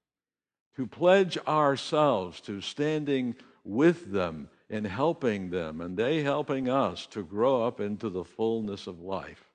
to 0.76 0.86
pledge 0.86 1.36
ourselves 1.48 2.40
to 2.42 2.60
standing 2.60 3.34
with 3.64 4.12
them 4.12 4.48
and 4.70 4.86
helping 4.86 5.50
them, 5.50 5.80
and 5.80 5.96
they 5.96 6.22
helping 6.22 6.68
us 6.68 7.06
to 7.06 7.24
grow 7.24 7.66
up 7.66 7.80
into 7.80 8.08
the 8.08 8.24
fullness 8.24 8.86
of 8.86 9.00
life. 9.00 9.50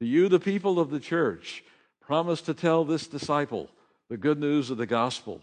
To 0.00 0.06
you, 0.06 0.30
the 0.30 0.40
people 0.40 0.80
of 0.80 0.88
the 0.88 0.98
church, 0.98 1.62
promise 2.00 2.40
to 2.42 2.54
tell 2.54 2.84
this 2.84 3.06
disciple 3.06 3.68
the 4.08 4.16
good 4.16 4.40
news 4.40 4.70
of 4.70 4.78
the 4.78 4.86
gospel, 4.86 5.42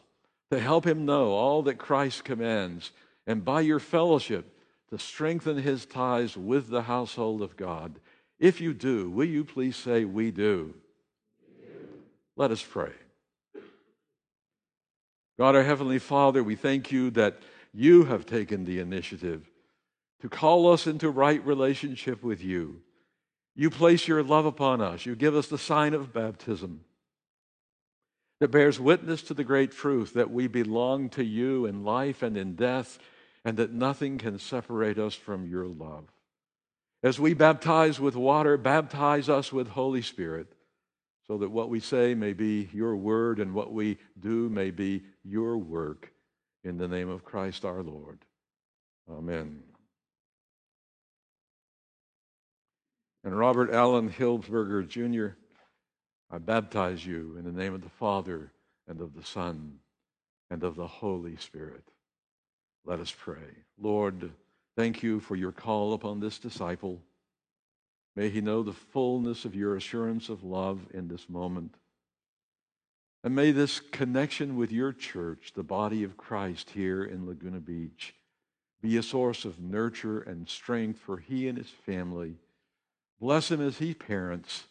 to 0.52 0.60
help 0.60 0.88
him 0.88 1.06
know 1.06 1.34
all 1.34 1.62
that 1.64 1.78
Christ 1.78 2.24
commands 2.24 2.92
and 3.28 3.44
by 3.44 3.62
your 3.62 3.80
fellowship 3.80 4.58
to 4.90 4.98
strengthen 4.98 5.58
his 5.58 5.86
ties 5.86 6.38
with 6.38 6.70
the 6.70 6.84
household 6.84 7.42
of 7.42 7.58
God. 7.58 8.00
If 8.40 8.62
you 8.62 8.74
do, 8.74 9.10
will 9.10 9.28
you 9.28 9.44
please 9.44 9.76
say, 9.76 10.06
We 10.06 10.32
do? 10.32 10.74
Let 12.38 12.52
us 12.52 12.64
pray. 12.64 12.92
God, 15.38 15.56
our 15.56 15.64
Heavenly 15.64 16.00
Father, 16.00 16.44
we 16.44 16.56
thank 16.56 16.92
you 16.92 17.12
that 17.12 17.40
you 17.74 18.06
have 18.06 18.26
taken 18.26 18.66
the 18.66 18.80
initiative 18.80 19.50
to 20.22 20.30
call 20.30 20.72
us 20.72 20.88
into 20.88 21.10
right 21.10 21.46
relationship 21.46 22.24
with 22.24 22.44
you. 22.44 22.82
You 23.56 23.70
place 23.70 24.08
your 24.08 24.24
love 24.24 24.46
upon 24.46 24.82
us. 24.82 25.06
You 25.06 25.16
give 25.16 25.36
us 25.36 25.48
the 25.48 25.58
sign 25.58 25.94
of 25.94 26.14
baptism 26.14 26.82
that 28.40 28.52
bears 28.52 28.80
witness 28.80 29.24
to 29.24 29.34
the 29.34 29.44
great 29.44 29.72
truth 29.72 30.14
that 30.14 30.32
we 30.32 30.48
belong 30.48 31.10
to 31.10 31.24
you 31.24 31.66
in 31.66 31.84
life 31.84 32.22
and 32.22 32.38
in 32.38 32.56
death 32.56 33.00
and 33.48 33.56
that 33.56 33.72
nothing 33.72 34.18
can 34.18 34.38
separate 34.38 35.00
us 35.00 35.16
from 35.16 35.48
your 35.48 35.66
love. 35.66 36.04
As 37.02 37.18
we 37.18 37.34
baptize 37.34 37.98
with 37.98 38.14
water, 38.14 38.58
baptize 38.58 39.30
us 39.30 39.54
with 39.54 39.70
Holy 39.70 40.02
Spirit, 40.02 40.52
so 41.28 41.38
that 41.38 41.50
what 41.50 41.70
we 41.70 41.80
say 41.80 42.14
may 42.14 42.34
be 42.34 42.68
your 42.74 42.98
word 42.98 43.40
and 43.40 43.54
what 43.54 43.72
we 43.72 44.00
do 44.20 44.50
may 44.50 44.70
be 44.70 45.04
your 45.24 45.58
work. 45.58 46.12
In 46.66 46.78
the 46.78 46.90
name 46.90 47.08
of 47.08 47.24
Christ 47.24 47.64
our 47.64 47.82
Lord. 47.84 48.20
Amen. 49.10 49.64
And 53.24 53.40
Robert 53.40 53.72
Allen 53.72 54.10
Hilsberger 54.10 54.86
Jr., 54.86 55.38
I 56.30 56.40
baptize 56.40 57.06
you 57.06 57.38
in 57.38 57.46
the 57.46 57.58
name 57.58 57.74
of 57.74 57.82
the 57.82 57.90
Father 57.92 58.52
and 58.90 59.00
of 59.00 59.14
the 59.14 59.24
Son 59.24 59.80
and 60.52 60.66
of 60.66 60.76
the 60.76 60.88
Holy 60.88 61.38
Spirit. 61.38 61.86
Let 62.88 63.02
us 63.02 63.14
pray. 63.16 63.66
Lord, 63.78 64.32
thank 64.78 65.04
you 65.04 65.20
for 65.20 65.36
your 65.36 65.52
call 65.52 65.92
upon 65.92 66.22
this 66.22 66.40
disciple. 66.40 67.02
May 68.16 68.30
he 68.30 68.40
know 68.40 68.64
the 68.64 68.72
fullness 68.72 69.44
of 69.44 69.54
your 69.54 69.76
assurance 69.76 70.30
of 70.30 70.46
love 70.46 70.80
in 70.94 71.10
this 71.10 71.28
moment. 71.28 71.76
And 73.26 73.36
may 73.36 73.52
this 73.52 73.82
connection 73.82 74.56
with 74.56 74.72
your 74.72 74.94
church, 74.94 75.52
the 75.54 75.64
body 75.64 76.06
of 76.06 76.16
Christ 76.16 76.70
here 76.70 77.04
in 77.04 77.28
Laguna 77.28 77.60
Beach, 77.60 78.16
be 78.82 78.96
a 78.96 79.04
source 79.04 79.44
of 79.44 79.60
nurture 79.60 80.22
and 80.22 80.48
strength 80.48 81.02
for 81.02 81.18
he 81.18 81.50
and 81.50 81.58
his 81.58 81.70
family. 81.86 82.36
Bless 83.20 83.52
him 83.52 83.60
as 83.60 83.80
he 83.80 83.94
parents, 83.96 84.64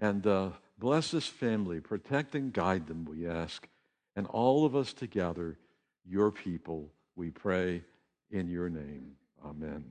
and 0.00 0.26
uh, 0.26 0.48
bless 0.78 1.10
this 1.10 1.26
family. 1.26 1.78
Protect 1.80 2.34
and 2.34 2.54
guide 2.54 2.86
them, 2.86 3.04
we 3.04 3.28
ask. 3.28 3.68
And 4.16 4.26
all 4.28 4.64
of 4.64 4.74
us 4.74 4.94
together, 4.94 5.58
your 6.06 6.30
people, 6.30 6.88
we 7.16 7.30
pray 7.30 7.82
in 8.30 8.48
your 8.48 8.68
name. 8.68 9.12
Amen. 9.44 9.84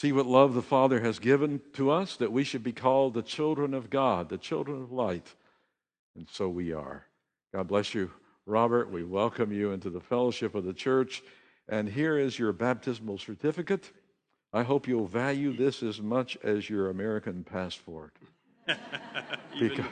See 0.00 0.12
what 0.12 0.26
love 0.26 0.54
the 0.54 0.62
Father 0.62 1.00
has 1.00 1.18
given 1.18 1.60
to 1.74 1.90
us 1.90 2.16
that 2.16 2.32
we 2.32 2.44
should 2.44 2.62
be 2.62 2.72
called 2.72 3.14
the 3.14 3.22
children 3.22 3.74
of 3.74 3.90
God, 3.90 4.28
the 4.28 4.38
children 4.38 4.82
of 4.82 4.92
light. 4.92 5.34
And 6.16 6.28
so 6.30 6.48
we 6.48 6.72
are. 6.72 7.06
God 7.52 7.68
bless 7.68 7.94
you, 7.94 8.10
Robert. 8.46 8.90
We 8.90 9.04
welcome 9.04 9.52
you 9.52 9.72
into 9.72 9.90
the 9.90 10.00
fellowship 10.00 10.54
of 10.54 10.64
the 10.64 10.72
church. 10.72 11.22
And 11.68 11.88
here 11.88 12.18
is 12.18 12.38
your 12.38 12.52
baptismal 12.52 13.18
certificate. 13.18 13.90
I 14.52 14.62
hope 14.62 14.86
you'll 14.86 15.06
value 15.06 15.56
this 15.56 15.82
as 15.82 16.00
much 16.00 16.36
as 16.44 16.68
your 16.68 16.90
American 16.90 17.42
passport 17.42 18.14
because, 19.58 19.86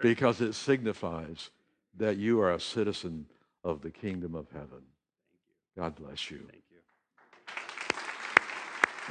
because 0.00 0.40
it 0.40 0.54
signifies 0.54 1.50
that 1.96 2.16
you 2.16 2.40
are 2.40 2.52
a 2.52 2.60
citizen 2.60 3.26
of 3.64 3.82
the 3.82 3.90
kingdom 3.90 4.34
of 4.34 4.46
heaven. 4.52 4.82
God 5.78 5.96
bless 5.96 6.30
you. 6.30 6.46
Thank 6.50 6.64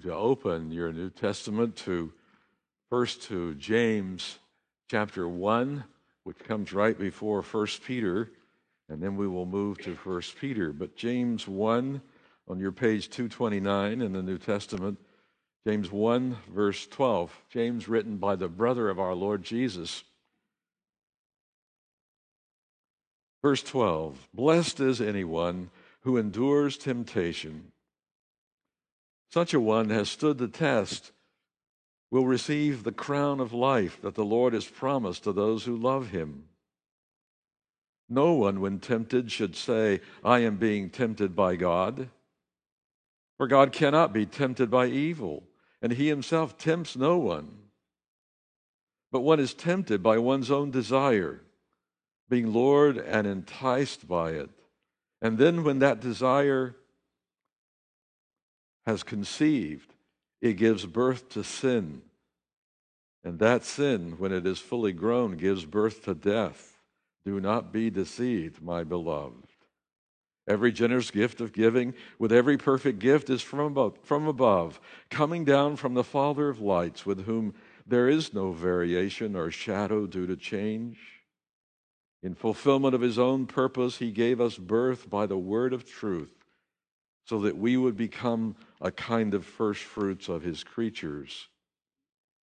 to 0.05 0.15
open 0.15 0.71
your 0.71 0.93
New 0.93 1.09
Testament 1.09 1.77
to 1.77 2.13
first 2.91 3.23
to 3.23 3.55
James 3.55 4.39
chapter 4.91 5.27
1, 5.27 5.83
which 6.25 6.39
comes 6.41 6.75
right 6.75 6.99
before 6.99 7.43
First 7.43 7.83
Peter, 7.83 8.31
and 8.91 9.03
then 9.03 9.17
we 9.17 9.27
will 9.27 9.47
move 9.47 9.79
to 9.79 9.95
First 9.95 10.37
Peter. 10.39 10.75
But 10.75 10.95
James 10.95 11.49
1 11.49 12.03
on 12.47 12.61
your 12.61 12.71
page 12.71 13.09
229 13.09 14.03
in 14.03 14.13
the 14.13 14.23
New 14.23 14.37
Testament, 14.37 14.99
James 15.67 15.91
1, 15.91 16.37
verse 16.55 16.87
12. 16.87 17.41
James, 17.49 17.89
written 17.89 18.19
by 18.19 18.37
the 18.37 18.49
brother 18.49 18.91
of 18.91 19.01
our 19.01 19.15
Lord 19.15 19.43
Jesus. 19.43 20.05
Verse 23.41 23.63
12 23.63 24.29
Blessed 24.35 24.81
is 24.81 25.01
anyone 25.01 25.71
who 26.03 26.19
endures 26.19 26.77
temptation 26.77 27.73
such 29.35 29.53
a 29.53 29.59
one 29.59 29.91
has 29.91 30.09
stood 30.09 30.39
the 30.39 30.47
test, 30.47 31.11
will 32.09 32.25
receive 32.25 32.85
the 32.85 32.93
crown 32.93 33.41
of 33.41 33.53
life 33.53 34.01
that 34.01 34.15
the 34.15 34.25
Lord 34.25 34.53
has 34.53 34.65
promised 34.65 35.25
to 35.25 35.33
those 35.33 35.65
who 35.65 35.77
love 35.77 36.11
him. 36.11 36.45
No 38.09 38.35
one, 38.35 38.61
when 38.61 38.79
tempted, 38.79 39.33
should 39.33 39.57
say, 39.57 40.01
I 40.25 40.39
am 40.39 40.57
being 40.59 40.89
tempted 40.89 41.35
by 41.35 41.57
God. 41.57 42.11
For 43.37 43.49
God 43.49 43.73
cannot 43.73 44.13
be 44.13 44.25
tempted 44.25 44.71
by 44.71 44.87
evil, 44.87 45.43
and 45.83 45.91
he 45.91 46.07
himself 46.07 46.57
tempts 46.57 46.95
no 46.95 47.19
one. 47.19 47.49
But 49.11 49.23
one 49.23 49.41
is 49.41 49.53
tempted 49.53 50.01
by 50.01 50.19
one's 50.19 50.53
own 50.53 50.71
desire, 50.71 51.41
being 52.29 52.51
lured 52.51 52.99
and 52.99 53.27
enticed 53.27 54.07
by 54.07 54.31
it. 54.31 54.51
And 55.21 55.39
then, 55.39 55.65
when 55.65 55.81
that 55.81 55.99
desire 55.99 56.77
has 58.87 59.03
conceived, 59.03 59.95
it 60.43 60.55
gives 60.55 60.87
birth 60.87 61.29
to 61.31 61.43
sin. 61.43 62.03
And 63.23 63.39
that 63.39 63.65
sin, 63.65 64.17
when 64.19 64.33
it 64.33 64.47
is 64.47 64.59
fully 64.59 64.93
grown, 64.93 65.37
gives 65.37 65.65
birth 65.65 66.05
to 66.05 66.15
death. 66.15 66.79
Do 67.25 67.41
not 67.41 67.73
be 67.73 67.89
deceived, 67.89 68.63
my 68.63 68.85
beloved. 68.85 69.47
Every 70.47 70.73
generous 70.73 71.11
gift 71.11 71.41
of 71.41 71.55
giving 71.55 71.95
with 72.19 72.31
every 72.31 72.59
perfect 72.59 72.99
gift 72.99 73.31
is 73.31 73.41
from 73.41 73.61
above, 73.61 73.97
from 74.03 74.27
above, 74.27 74.79
coming 75.09 75.47
down 75.47 75.77
from 75.77 75.95
the 75.95 76.05
Father 76.05 76.51
of 76.51 76.61
lights, 76.61 77.07
with 77.07 77.25
whom 77.25 77.55
there 77.87 78.11
is 78.11 78.35
no 78.35 78.53
variation 78.53 79.35
or 79.35 79.51
shadow 79.51 80.07
due 80.07 80.27
to 80.27 80.37
change. 80.37 80.99
In 82.23 82.35
fulfillment 82.35 82.95
of 82.95 83.01
his 83.01 83.19
own 83.19 83.47
purpose, 83.47 83.99
he 83.99 84.11
gave 84.11 84.39
us 84.39 84.59
birth 84.59 85.09
by 85.09 85.25
the 85.25 85.39
word 85.39 85.73
of 85.73 85.87
truth 85.87 86.34
so 87.25 87.41
that 87.41 87.57
we 87.57 87.77
would 87.77 87.97
become 87.97 88.57
a 88.81 88.91
kind 88.91 89.35
of 89.35 89.45
first 89.45 89.83
fruits 89.83 90.29
of 90.29 90.43
his 90.43 90.63
creatures. 90.63 91.49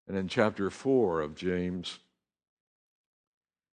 And 0.06 0.16
in 0.16 0.28
chapter 0.28 0.70
4 0.70 1.20
of 1.20 1.34
James, 1.34 1.98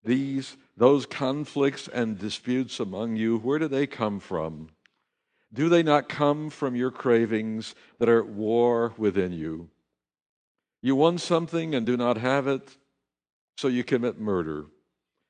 these 0.04 0.58
those 0.76 1.06
conflicts 1.06 1.88
and 1.88 2.18
disputes 2.18 2.80
among 2.80 3.16
you, 3.16 3.38
where 3.38 3.60
do 3.60 3.68
they 3.68 3.86
come 3.86 4.20
from? 4.20 4.70
Do 5.54 5.70
they 5.70 5.84
not 5.84 6.10
come 6.10 6.50
from 6.50 6.76
your 6.76 6.90
cravings 6.90 7.76
that 8.00 8.10
are 8.10 8.20
at 8.20 8.28
war 8.28 8.94
within 8.98 9.32
you? 9.32 9.70
You 10.82 10.96
want 10.96 11.22
something 11.22 11.76
and 11.76 11.86
do 11.86 11.96
not 11.96 12.18
have 12.18 12.48
it, 12.48 12.76
so 13.56 13.68
you 13.68 13.84
commit 13.84 14.20
murder. 14.20 14.66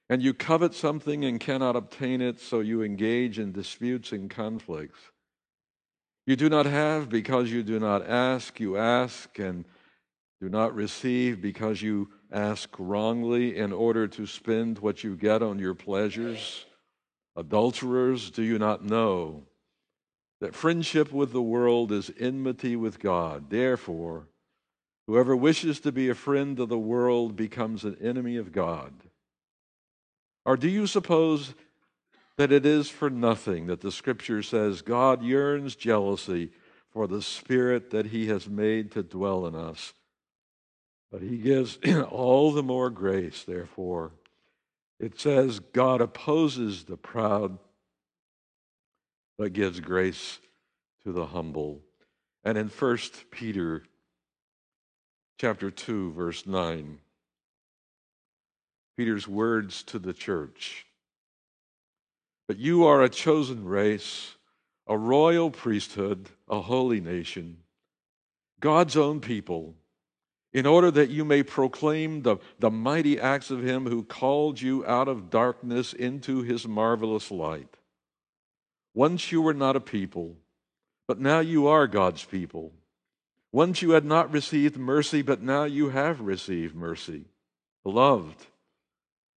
And 0.10 0.22
you 0.22 0.34
covet 0.34 0.74
something 0.74 1.26
and 1.26 1.40
cannot 1.40 1.76
obtain 1.76 2.22
it, 2.22 2.40
so 2.40 2.62
you 2.62 2.84
engage 2.84 3.40
in 3.40 3.52
disputes 3.52 4.12
and 4.14 4.30
conflicts. 4.30 5.00
You 6.26 6.36
do 6.36 6.50
not 6.50 6.66
have 6.66 7.10
because 7.10 7.52
you 7.52 7.64
do 7.64 7.80
not 7.80 8.08
ask. 8.08 8.60
You 8.60 8.78
ask 8.78 9.38
and 9.40 9.66
do 10.40 10.50
not 10.50 10.74
receive 10.76 11.42
because 11.42 11.82
you 11.82 12.10
ask 12.32 12.70
wrongly 12.78 13.58
in 13.58 13.72
order 13.72 14.08
to 14.08 14.26
spend 14.26 14.80
what 14.80 15.04
you 15.04 15.16
get 15.16 15.44
on 15.44 15.60
your 15.60 15.74
pleasures. 15.74 16.66
Adulterers, 17.36 18.32
do 18.32 18.42
you 18.42 18.58
not 18.58 18.84
know 18.84 19.44
that 20.40 20.56
friendship 20.56 21.12
with 21.12 21.32
the 21.32 21.42
world 21.42 21.92
is 21.92 22.12
enmity 22.20 22.76
with 22.76 23.00
God? 23.00 23.50
Therefore, 23.50 24.28
whoever 25.08 25.36
wishes 25.36 25.80
to 25.82 25.92
be 25.92 26.10
a 26.10 26.16
friend 26.16 26.60
of 26.60 26.70
the 26.70 26.78
world 26.78 27.36
becomes 27.36 27.84
an 27.84 27.98
enemy 28.02 28.38
of 28.38 28.52
God. 28.52 28.94
Or 30.46 30.58
do 30.58 30.70
you 30.70 30.88
suppose 30.88 31.54
that 32.38 32.52
it 32.52 32.66
is 32.66 32.90
for 32.90 33.10
nothing 33.10 33.68
that 33.68 33.82
the 33.82 33.92
scripture 33.92 34.42
says 34.42 34.82
God 34.82 35.24
yearns 35.24 35.76
jealousy 35.76 36.52
for 36.92 37.08
the 37.08 37.22
spirit 37.22 37.92
that 37.92 38.08
he 38.08 38.28
has 38.28 38.48
made 38.48 38.92
to 38.92 39.04
dwell 39.04 39.46
in 39.46 39.56
us? 39.56 39.94
But 41.12 41.22
he 41.22 41.38
gives 41.38 41.78
all 42.10 42.52
the 42.52 42.64
more 42.64 42.90
grace, 42.90 43.44
therefore. 43.44 44.12
It 45.00 45.20
says 45.20 45.60
God 45.60 46.02
opposes 46.02 46.86
the 46.86 46.98
proud, 46.98 47.58
but 49.38 49.54
gives 49.54 49.80
grace 49.80 50.40
to 51.04 51.12
the 51.12 51.28
humble. 51.28 51.82
And 52.44 52.58
in 52.58 52.68
1 52.68 52.98
Peter 53.32 53.84
chapter 55.38 55.70
2 55.70 56.14
verse 56.14 56.46
9 56.46 57.00
Peter's 58.96 59.28
words 59.28 59.84
to 59.84 60.00
the 60.00 60.14
church. 60.14 60.86
But 62.48 62.58
you 62.58 62.86
are 62.86 63.02
a 63.02 63.10
chosen 63.10 63.66
race, 63.66 64.36
a 64.88 64.98
royal 64.98 65.50
priesthood, 65.50 66.30
a 66.50 66.62
holy 66.62 67.00
nation, 67.00 67.58
God's 68.60 68.98
own 68.98 69.22
people, 69.22 69.76
in 70.52 70.66
order 70.66 70.92
that 70.92 71.10
you 71.10 71.26
may 71.26 71.42
proclaim 71.42 72.22
the, 72.22 72.38
the 72.60 72.70
mighty 72.70 73.20
acts 73.20 73.50
of 73.50 73.64
him 73.64 73.86
who 73.88 74.04
called 74.04 74.62
you 74.62 74.86
out 74.86 75.08
of 75.08 75.30
darkness 75.30 75.94
into 75.94 76.44
his 76.44 76.68
marvelous 76.68 77.32
light. 77.32 77.78
Once 78.94 79.32
you 79.32 79.42
were 79.42 79.54
not 79.54 79.76
a 79.76 79.82
people, 79.82 80.36
but 81.08 81.20
now 81.20 81.40
you 81.40 81.68
are 81.68 81.88
God's 81.88 82.24
people. 82.24 82.72
Once 83.52 83.82
you 83.82 83.92
had 83.92 84.06
not 84.06 84.32
received 84.32 84.78
mercy, 84.78 85.22
but 85.22 85.42
now 85.42 85.64
you 85.64 85.90
have 85.90 86.22
received 86.22 86.76
mercy. 86.76 87.26
Beloved, 87.84 88.48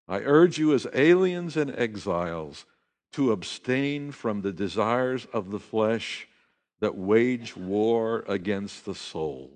I 0.08 0.20
urge 0.20 0.58
you 0.58 0.74
as 0.74 0.86
aliens 0.92 1.56
and 1.56 1.74
exiles 1.76 2.64
to 3.16 3.33
abstain 3.33 4.12
from 4.12 4.42
the 4.42 4.52
desires 4.52 5.26
of 5.33 5.50
the 5.50 5.59
flesh 5.59 6.29
that 6.81 6.94
wage 6.94 7.57
war 7.57 8.22
against 8.29 8.85
the 8.85 8.94
soul. 8.94 9.50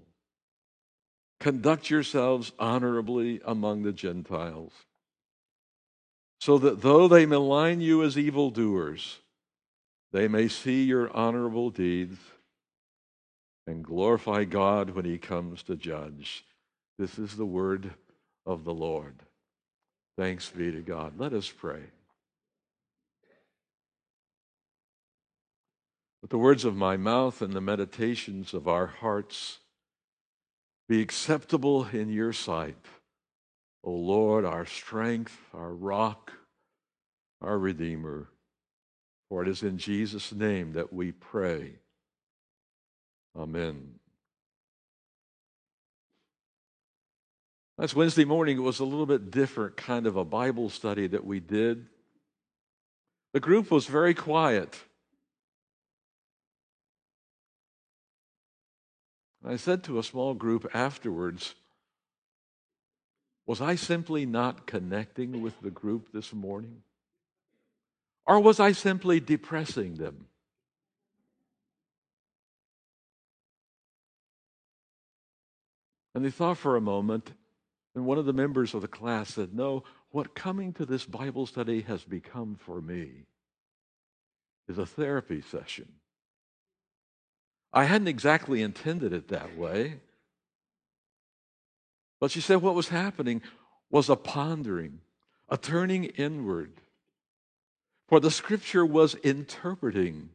Conduct 1.40 1.90
yourselves 1.90 2.52
honorably 2.58 3.38
among 3.44 3.82
the 3.82 3.92
Gentiles, 3.92 4.72
so 6.40 6.56
that 6.56 6.80
though 6.80 7.06
they 7.06 7.26
malign 7.26 7.82
you 7.82 8.02
as 8.02 8.16
evildoers, 8.16 9.18
they 10.10 10.26
may 10.26 10.48
see 10.48 10.84
your 10.84 11.14
honorable 11.14 11.68
deeds 11.68 12.18
and 13.66 13.84
glorify 13.84 14.44
God 14.44 14.88
when 14.88 15.04
he 15.04 15.18
comes 15.18 15.62
to 15.64 15.76
judge. 15.76 16.46
This 16.98 17.18
is 17.18 17.36
the 17.36 17.44
word 17.44 17.92
of 18.46 18.64
the 18.64 18.72
Lord. 18.72 19.16
Thanks 20.16 20.48
be 20.48 20.72
to 20.72 20.80
God. 20.80 21.18
Let 21.18 21.34
us 21.34 21.52
pray. 21.54 21.82
Let 26.22 26.30
the 26.30 26.38
words 26.38 26.64
of 26.64 26.76
my 26.76 26.96
mouth 26.96 27.40
and 27.40 27.52
the 27.52 27.60
meditations 27.60 28.52
of 28.52 28.68
our 28.68 28.86
hearts 28.86 29.58
be 30.88 31.00
acceptable 31.00 31.86
in 31.92 32.10
your 32.10 32.32
sight, 32.32 32.76
O 33.82 33.92
Lord, 33.92 34.44
our 34.44 34.66
strength, 34.66 35.38
our 35.54 35.72
rock, 35.72 36.32
our 37.40 37.58
Redeemer. 37.58 38.28
For 39.28 39.42
it 39.42 39.48
is 39.48 39.62
in 39.62 39.78
Jesus' 39.78 40.32
name 40.32 40.72
that 40.72 40.92
we 40.92 41.12
pray. 41.12 41.76
Amen. 43.38 43.94
Last 47.78 47.94
Wednesday 47.94 48.26
morning, 48.26 48.58
it 48.58 48.62
was 48.62 48.80
a 48.80 48.84
little 48.84 49.06
bit 49.06 49.30
different 49.30 49.76
kind 49.76 50.06
of 50.06 50.16
a 50.16 50.24
Bible 50.24 50.68
study 50.68 51.06
that 51.06 51.24
we 51.24 51.40
did. 51.40 51.86
The 53.32 53.40
group 53.40 53.70
was 53.70 53.86
very 53.86 54.12
quiet. 54.12 54.76
I 59.44 59.56
said 59.56 59.82
to 59.84 59.98
a 59.98 60.02
small 60.02 60.34
group 60.34 60.68
afterwards, 60.74 61.54
was 63.46 63.60
I 63.60 63.74
simply 63.74 64.26
not 64.26 64.66
connecting 64.66 65.42
with 65.42 65.60
the 65.60 65.70
group 65.70 66.12
this 66.12 66.32
morning? 66.32 66.82
Or 68.26 68.38
was 68.38 68.60
I 68.60 68.72
simply 68.72 69.18
depressing 69.18 69.94
them? 69.94 70.26
And 76.14 76.24
they 76.24 76.30
thought 76.30 76.58
for 76.58 76.76
a 76.76 76.80
moment, 76.80 77.32
and 77.94 78.04
one 78.04 78.18
of 78.18 78.26
the 78.26 78.32
members 78.32 78.74
of 78.74 78.82
the 78.82 78.88
class 78.88 79.34
said, 79.34 79.54
No, 79.54 79.84
what 80.10 80.34
coming 80.34 80.72
to 80.74 80.84
this 80.84 81.04
Bible 81.04 81.46
study 81.46 81.82
has 81.82 82.04
become 82.04 82.56
for 82.56 82.80
me 82.80 83.26
is 84.68 84.78
a 84.78 84.86
therapy 84.86 85.40
session. 85.40 85.88
I 87.72 87.84
hadn't 87.84 88.08
exactly 88.08 88.62
intended 88.62 89.12
it 89.12 89.28
that 89.28 89.56
way. 89.56 90.00
But 92.20 92.30
she 92.30 92.40
said 92.40 92.56
what 92.56 92.74
was 92.74 92.88
happening 92.88 93.42
was 93.90 94.08
a 94.08 94.16
pondering, 94.16 95.00
a 95.48 95.56
turning 95.56 96.04
inward. 96.04 96.72
For 98.08 98.20
the 98.20 98.30
scripture 98.30 98.84
was 98.84 99.14
interpreting 99.16 100.30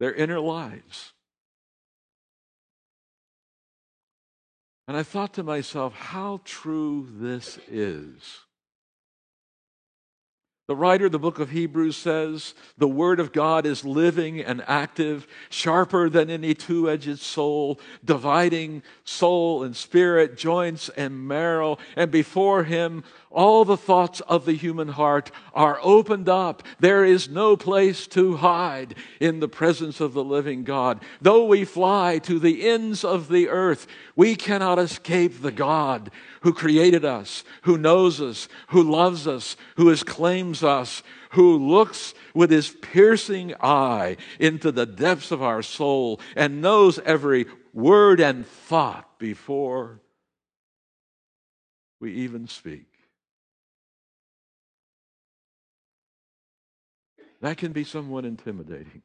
their 0.00 0.12
inner 0.12 0.40
lives. 0.40 1.12
And 4.86 4.96
I 4.96 5.02
thought 5.02 5.32
to 5.34 5.42
myself, 5.42 5.94
how 5.94 6.40
true 6.44 7.08
this 7.10 7.58
is. 7.68 8.40
The 10.66 10.74
writer 10.76 11.06
of 11.06 11.12
the 11.12 11.18
book 11.18 11.40
of 11.40 11.50
Hebrews 11.50 11.94
says 11.94 12.54
the 12.78 12.88
Word 12.88 13.20
of 13.20 13.32
God 13.32 13.66
is 13.66 13.84
living 13.84 14.40
and 14.40 14.64
active, 14.66 15.26
sharper 15.50 16.08
than 16.08 16.30
any 16.30 16.54
two 16.54 16.88
edged 16.88 17.18
soul, 17.18 17.78
dividing 18.02 18.82
soul 19.04 19.62
and 19.62 19.76
spirit, 19.76 20.38
joints 20.38 20.88
and 20.96 21.28
marrow, 21.28 21.76
and 21.96 22.10
before 22.10 22.64
Him 22.64 23.04
all 23.34 23.64
the 23.64 23.76
thoughts 23.76 24.20
of 24.20 24.44
the 24.44 24.52
human 24.52 24.88
heart 24.88 25.30
are 25.52 25.78
opened 25.82 26.28
up. 26.28 26.62
There 26.80 27.04
is 27.04 27.28
no 27.28 27.56
place 27.56 28.06
to 28.08 28.36
hide 28.36 28.94
in 29.20 29.40
the 29.40 29.48
presence 29.48 30.00
of 30.00 30.14
the 30.14 30.24
living 30.24 30.64
God. 30.64 31.00
Though 31.20 31.44
we 31.44 31.64
fly 31.64 32.18
to 32.20 32.38
the 32.38 32.66
ends 32.68 33.04
of 33.04 33.28
the 33.28 33.48
earth, 33.48 33.86
we 34.16 34.36
cannot 34.36 34.78
escape 34.78 35.42
the 35.42 35.52
God 35.52 36.10
who 36.42 36.52
created 36.52 37.04
us, 37.04 37.42
who 37.62 37.76
knows 37.76 38.20
us, 38.20 38.48
who 38.68 38.82
loves 38.82 39.26
us, 39.26 39.56
who 39.76 39.94
claims 39.96 40.62
us, 40.62 41.02
who 41.30 41.58
looks 41.58 42.14
with 42.32 42.50
his 42.50 42.70
piercing 42.70 43.54
eye 43.60 44.16
into 44.38 44.70
the 44.70 44.86
depths 44.86 45.30
of 45.30 45.42
our 45.42 45.62
soul 45.62 46.20
and 46.36 46.62
knows 46.62 46.98
every 47.00 47.46
word 47.72 48.20
and 48.20 48.46
thought 48.46 49.18
before 49.18 50.00
we 52.00 52.12
even 52.12 52.46
speak. 52.46 52.93
That 57.44 57.58
can 57.58 57.72
be 57.72 57.84
somewhat 57.84 58.24
intimidating. 58.24 59.02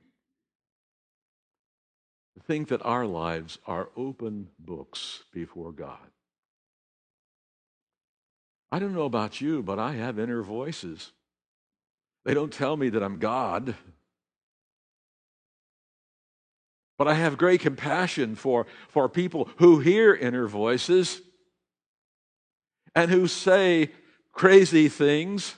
To 2.38 2.44
think 2.48 2.70
that 2.70 2.82
our 2.86 3.06
lives 3.06 3.60
are 3.68 3.90
open 3.98 4.48
books 4.58 5.24
before 5.34 5.74
God. 5.74 5.98
I 8.72 8.80
don't 8.80 8.94
know 8.94 9.04
about 9.04 9.42
you, 9.42 9.62
but 9.62 9.78
I 9.78 9.96
have 9.96 10.18
inner 10.18 10.42
voices. 10.42 11.12
They 12.24 12.34
don't 12.34 12.54
tell 12.54 12.78
me 12.78 12.88
that 12.88 13.04
I'm 13.04 13.20
God. 13.20 13.76
But 16.98 17.10
I 17.10 17.16
have 17.16 17.38
great 17.38 17.60
compassion 17.60 18.36
for, 18.36 18.68
for 18.88 19.10
people 19.10 19.50
who 19.58 19.82
hear 19.82 20.16
inner 20.16 20.48
voices 20.48 21.20
and 22.96 23.12
who 23.12 23.28
say 23.28 23.92
crazy 24.32 24.88
things 24.88 25.56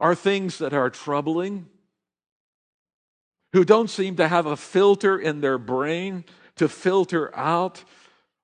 or 0.00 0.16
things 0.16 0.58
that 0.58 0.74
are 0.74 0.90
troubling, 0.90 1.68
who 3.52 3.64
don't 3.64 3.90
seem 3.90 4.16
to 4.16 4.28
have 4.28 4.46
a 4.46 4.56
filter 4.56 5.18
in 5.18 5.40
their 5.40 5.58
brain 5.58 6.24
to 6.56 6.68
filter 6.68 7.34
out 7.36 7.84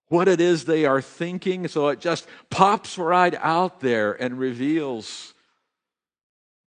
what 0.09 0.29
it 0.29 0.40
is 0.40 0.64
they 0.64 0.85
are 0.85 1.01
thinking. 1.01 1.68
So 1.68 1.88
it 1.88 2.01
just 2.01 2.27
pops 2.51 2.99
right 2.99 3.35
out 3.35 3.81
there 3.81 4.12
and 4.12 4.38
reveals 4.38 5.35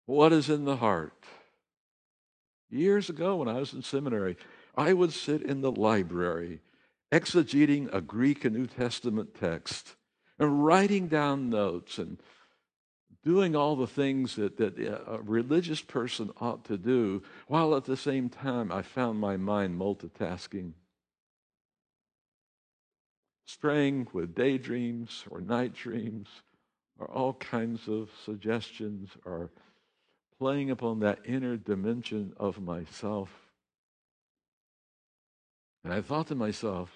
what 0.05 0.33
is 0.33 0.49
in 0.49 0.65
the 0.65 0.77
heart. 0.77 1.13
Years 2.69 3.09
ago, 3.09 3.37
when 3.37 3.47
I 3.47 3.59
was 3.59 3.73
in 3.73 3.83
seminary, 3.83 4.37
I 4.75 4.93
would 4.93 5.11
sit 5.11 5.41
in 5.41 5.61
the 5.61 5.71
library 5.71 6.61
exegeting 7.11 7.93
a 7.93 8.01
Greek 8.01 8.45
and 8.45 8.55
New 8.55 8.67
Testament 8.67 9.35
text 9.37 9.95
and 10.39 10.63
writing 10.63 11.07
down 11.07 11.49
notes 11.49 11.97
and 11.97 12.17
doing 13.23 13.55
all 13.55 13.75
the 13.75 13.87
things 13.87 14.35
that, 14.35 14.57
that 14.57 14.77
a 14.79 15.21
religious 15.21 15.81
person 15.81 16.31
ought 16.39 16.65
to 16.65 16.77
do, 16.77 17.21
while 17.47 17.75
at 17.75 17.85
the 17.85 17.97
same 17.97 18.29
time 18.29 18.71
I 18.71 18.81
found 18.81 19.19
my 19.19 19.37
mind 19.37 19.79
multitasking, 19.79 20.73
straying 23.45 24.07
with 24.11 24.33
daydreams 24.33 25.25
or 25.29 25.41
night 25.41 25.73
dreams 25.73 26.27
or 26.97 27.07
all 27.09 27.33
kinds 27.33 27.87
of 27.87 28.09
suggestions 28.25 29.09
or 29.25 29.51
playing 30.39 30.71
upon 30.71 30.99
that 30.99 31.19
inner 31.25 31.57
dimension 31.57 32.33
of 32.37 32.59
myself. 32.59 33.29
And 35.83 35.93
I 35.93 36.01
thought 36.01 36.27
to 36.27 36.35
myself, 36.35 36.91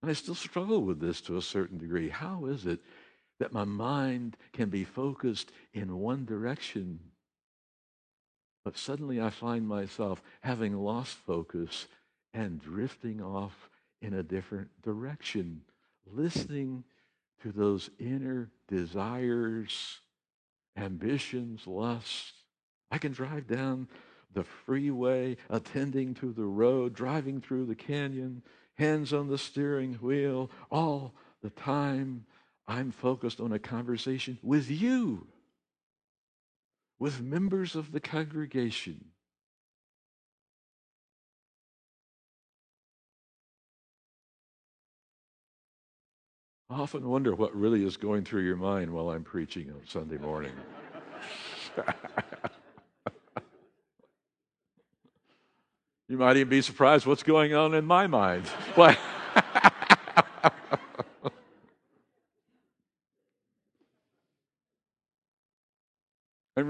and 0.00 0.10
I 0.10 0.14
still 0.14 0.34
struggle 0.34 0.82
with 0.82 1.00
this 1.00 1.20
to 1.22 1.36
a 1.36 1.42
certain 1.42 1.78
degree 1.78 2.08
how 2.08 2.46
is 2.46 2.66
it 2.66 2.80
that 3.38 3.52
my 3.52 3.64
mind 3.64 4.36
can 4.52 4.68
be 4.68 4.84
focused 4.84 5.50
in 5.72 5.98
one 5.98 6.24
direction, 6.24 7.00
but 8.64 8.78
suddenly 8.78 9.20
I 9.20 9.30
find 9.30 9.66
myself 9.66 10.22
having 10.40 10.76
lost 10.76 11.16
focus 11.16 11.88
and 12.32 12.60
drifting 12.60 13.20
off 13.20 13.68
in 14.00 14.14
a 14.14 14.22
different 14.22 14.68
direction, 14.82 15.62
listening 16.06 16.84
to 17.42 17.52
those 17.52 17.90
inner 17.98 18.50
desires, 18.68 19.98
ambitions, 20.76 21.66
lusts, 21.66 22.32
I 22.90 22.98
can 22.98 23.12
drive 23.12 23.46
down 23.46 23.88
the 24.34 24.44
freeway, 24.44 25.36
attending 25.50 26.14
to 26.14 26.32
the 26.32 26.44
road, 26.44 26.94
driving 26.94 27.40
through 27.40 27.66
the 27.66 27.74
canyon, 27.74 28.42
hands 28.74 29.12
on 29.12 29.28
the 29.28 29.38
steering 29.38 29.94
wheel, 29.94 30.50
all 30.70 31.14
the 31.42 31.50
time 31.50 32.24
I'm 32.66 32.90
focused 32.90 33.40
on 33.40 33.52
a 33.52 33.58
conversation 33.58 34.38
with 34.42 34.70
you, 34.70 35.26
with 36.98 37.20
members 37.20 37.74
of 37.74 37.92
the 37.92 38.00
congregation. 38.00 39.06
I 46.70 46.76
often 46.76 47.06
wonder 47.06 47.34
what 47.34 47.54
really 47.54 47.84
is 47.84 47.98
going 47.98 48.24
through 48.24 48.42
your 48.42 48.56
mind 48.56 48.90
while 48.90 49.10
I'm 49.10 49.24
preaching 49.24 49.70
on 49.70 49.82
Sunday 49.86 50.16
morning. 50.16 50.52
You 56.12 56.18
might 56.18 56.36
even 56.36 56.50
be 56.50 56.60
surprised 56.60 57.06
what's 57.06 57.22
going 57.22 57.54
on 57.54 57.72
in 57.72 57.86
my 57.86 58.06
mind. 58.06 58.44
I'm 58.76 58.96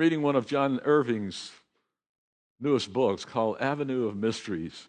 reading 0.03 0.21
one 0.21 0.35
of 0.35 0.49
John 0.49 0.81
Irving's 0.83 1.53
newest 2.59 2.93
books 2.93 3.25
called 3.25 3.59
Avenue 3.61 4.09
of 4.09 4.17
Mysteries. 4.17 4.89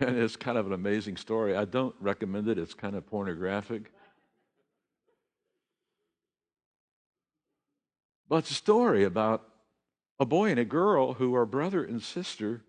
And 0.00 0.18
it's 0.18 0.34
kind 0.34 0.58
of 0.58 0.66
an 0.66 0.72
amazing 0.72 1.16
story. 1.18 1.56
I 1.56 1.66
don't 1.66 1.94
recommend 2.00 2.48
it, 2.48 2.58
it's 2.58 2.74
kind 2.74 2.96
of 2.96 3.06
pornographic. 3.06 3.92
But 8.28 8.38
it's 8.38 8.50
a 8.50 8.54
story 8.54 9.04
about 9.04 9.46
a 10.18 10.24
boy 10.24 10.50
and 10.50 10.58
a 10.58 10.64
girl 10.64 11.12
who 11.12 11.36
are 11.36 11.46
brother 11.46 11.84
and 11.84 12.02
sister 12.02 12.64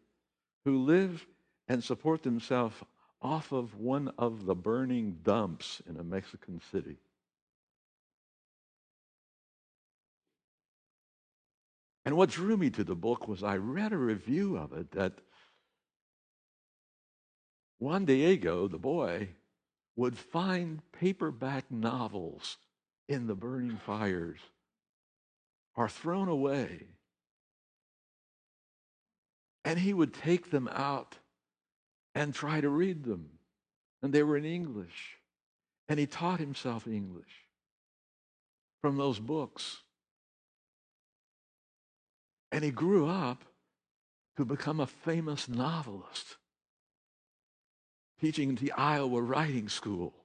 who 0.65 0.77
live 0.77 1.25
and 1.67 1.83
support 1.83 2.21
themselves 2.21 2.75
off 3.23 3.51
of 3.51 3.73
one 3.73 4.11
of 4.19 4.45
the 4.45 4.53
burning 4.53 5.17
dumps 5.23 5.81
in 5.89 5.97
a 5.97 6.03
Mexican 6.03 6.61
city. 6.71 6.97
And 12.07 12.15
what 12.15 12.29
drew 12.29 12.55
me 12.55 12.69
to 12.69 12.85
the 12.85 12.95
book 12.95 13.27
was 13.27 13.43
I 13.43 13.57
read 13.57 13.91
a 13.91 13.97
review 13.97 14.55
of 14.55 14.71
it 14.71 14.91
that 14.91 15.19
Juan 17.79 18.05
Diego, 18.05 18.69
the 18.69 18.77
boy, 18.77 19.27
would 19.97 20.17
find 20.17 20.79
paperback 20.93 21.69
novels 21.69 22.55
in 23.09 23.27
the 23.27 23.35
burning 23.35 23.75
fires 23.75 24.39
are 25.75 25.89
thrown 25.89 26.29
away 26.29 26.87
and 29.65 29.77
he 29.77 29.93
would 29.93 30.13
take 30.13 30.49
them 30.49 30.69
out 30.71 31.17
and 32.15 32.33
try 32.33 32.61
to 32.61 32.69
read 32.69 33.03
them. 33.03 33.31
And 34.01 34.13
they 34.13 34.23
were 34.23 34.37
in 34.37 34.45
English. 34.45 35.17
And 35.89 35.99
he 35.99 36.05
taught 36.05 36.39
himself 36.39 36.87
English 36.87 37.43
from 38.79 38.95
those 38.95 39.19
books. 39.19 39.79
And 42.57 42.63
he 42.63 42.71
grew 42.71 43.07
up 43.07 43.43
to 44.35 44.43
become 44.43 44.79
a 44.79 44.87
famous 44.87 45.47
novelist, 45.47 46.37
teaching 48.19 48.55
the 48.55 48.71
Iowa 48.71 49.21
Writing 49.21 49.69
School. 49.69 50.15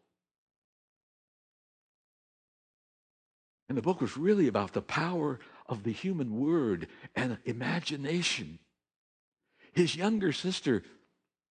And 3.68 3.76
the 3.76 3.82
book 3.82 4.00
was 4.00 4.16
really 4.16 4.48
about 4.48 4.72
the 4.72 4.80
power 4.80 5.40
of 5.66 5.82
the 5.82 5.92
human 5.92 6.40
word 6.40 6.88
and 7.14 7.36
imagination. 7.44 8.60
His 9.74 9.94
younger 9.94 10.32
sister, 10.32 10.84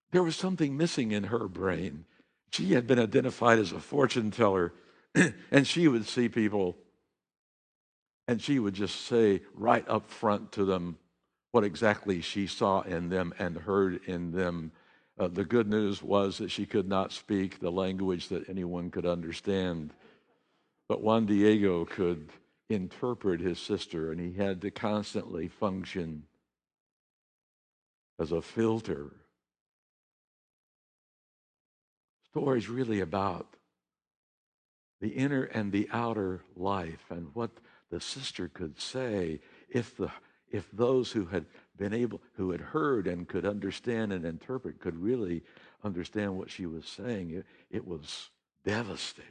there 0.09 0.23
was 0.23 0.35
something 0.35 0.75
missing 0.75 1.11
in 1.11 1.25
her 1.25 1.47
brain. 1.47 2.05
She 2.49 2.73
had 2.73 2.87
been 2.87 2.97
identified 2.97 3.59
as 3.59 3.71
a 3.71 3.79
fortune 3.79 4.31
teller, 4.31 4.73
and 5.51 5.67
she 5.67 5.87
would 5.87 6.07
see 6.07 6.27
people 6.27 6.75
and 8.31 8.41
she 8.41 8.59
would 8.59 8.73
just 8.73 9.07
say 9.07 9.41
right 9.55 9.83
up 9.89 10.09
front 10.09 10.53
to 10.53 10.63
them 10.63 10.97
what 11.51 11.65
exactly 11.65 12.21
she 12.21 12.47
saw 12.47 12.79
in 12.79 13.09
them 13.09 13.33
and 13.37 13.57
heard 13.57 13.99
in 14.05 14.31
them. 14.31 14.71
Uh, 15.19 15.27
the 15.27 15.43
good 15.43 15.67
news 15.67 16.01
was 16.01 16.37
that 16.37 16.49
she 16.49 16.65
could 16.65 16.87
not 16.87 17.11
speak 17.11 17.59
the 17.59 17.69
language 17.69 18.29
that 18.29 18.47
anyone 18.47 18.89
could 18.89 19.05
understand. 19.05 19.93
But 20.87 21.01
Juan 21.01 21.25
Diego 21.25 21.83
could 21.83 22.29
interpret 22.69 23.41
his 23.41 23.59
sister, 23.59 24.13
and 24.13 24.21
he 24.21 24.31
had 24.41 24.61
to 24.61 24.71
constantly 24.71 25.49
function 25.49 26.23
as 28.17 28.31
a 28.31 28.41
filter. 28.41 29.11
Story 32.29 32.59
is 32.59 32.69
really 32.69 33.01
about 33.01 33.57
the 35.01 35.09
inner 35.09 35.43
and 35.43 35.73
the 35.73 35.89
outer 35.91 36.39
life 36.55 37.03
and 37.09 37.27
what 37.33 37.51
the 37.91 37.99
sister 37.99 38.47
could 38.47 38.79
say 38.79 39.39
if 39.69 39.95
the 39.97 40.09
if 40.49 40.69
those 40.71 41.11
who 41.11 41.25
had 41.25 41.45
been 41.77 41.93
able 41.93 42.21
who 42.33 42.51
had 42.51 42.61
heard 42.61 43.05
and 43.07 43.27
could 43.27 43.45
understand 43.45 44.11
and 44.11 44.25
interpret 44.25 44.79
could 44.79 44.97
really 44.97 45.43
understand 45.83 46.37
what 46.37 46.49
she 46.49 46.65
was 46.65 46.85
saying 46.85 47.31
it, 47.31 47.45
it 47.69 47.85
was 47.87 48.29
devastating. 48.65 49.29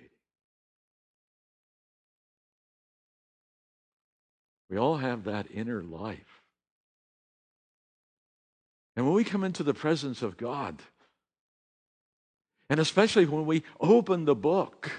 We 4.69 4.77
all 4.77 4.99
have 4.99 5.25
that 5.25 5.47
inner 5.53 5.83
life. 5.83 6.43
And 8.97 9.05
when 9.07 9.15
we 9.15 9.25
come 9.25 9.43
into 9.43 9.63
the 9.63 9.75
presence 9.75 10.23
of 10.23 10.37
God, 10.37 10.83
and 12.69 12.79
especially 12.79 13.27
when 13.27 13.47
we 13.47 13.65
open 13.81 14.27
the 14.27 14.35
book 14.35 14.93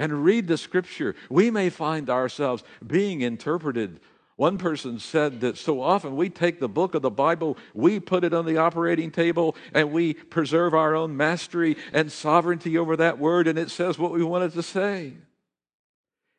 and 0.00 0.24
read 0.24 0.48
the 0.48 0.56
scripture, 0.56 1.14
we 1.28 1.50
may 1.50 1.68
find 1.68 2.08
ourselves 2.08 2.64
being 2.84 3.20
interpreted. 3.20 4.00
One 4.36 4.56
person 4.56 4.98
said 4.98 5.42
that 5.42 5.58
so 5.58 5.82
often 5.82 6.16
we 6.16 6.30
take 6.30 6.58
the 6.58 6.70
book 6.70 6.94
of 6.94 7.02
the 7.02 7.10
Bible, 7.10 7.58
we 7.74 8.00
put 8.00 8.24
it 8.24 8.32
on 8.32 8.46
the 8.46 8.56
operating 8.56 9.10
table, 9.10 9.54
and 9.74 9.92
we 9.92 10.14
preserve 10.14 10.72
our 10.72 10.96
own 10.96 11.18
mastery 11.18 11.76
and 11.92 12.10
sovereignty 12.10 12.78
over 12.78 12.96
that 12.96 13.18
word, 13.18 13.46
and 13.46 13.58
it 13.58 13.70
says 13.70 13.98
what 13.98 14.12
we 14.12 14.24
want 14.24 14.44
it 14.44 14.52
to 14.54 14.62
say. 14.62 15.12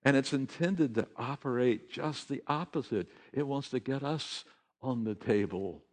And 0.04 0.18
it's 0.18 0.34
intended 0.34 0.96
to 0.96 1.08
operate 1.16 1.92
just 1.92 2.28
the 2.28 2.42
opposite. 2.48 3.08
It 3.32 3.46
wants 3.46 3.70
to 3.70 3.80
get 3.80 4.02
us 4.02 4.44
on 4.82 5.04
the 5.04 5.14
table 5.14 5.84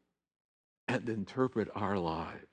and 0.88 1.06
interpret 1.10 1.68
our 1.74 1.98
lives. 1.98 2.47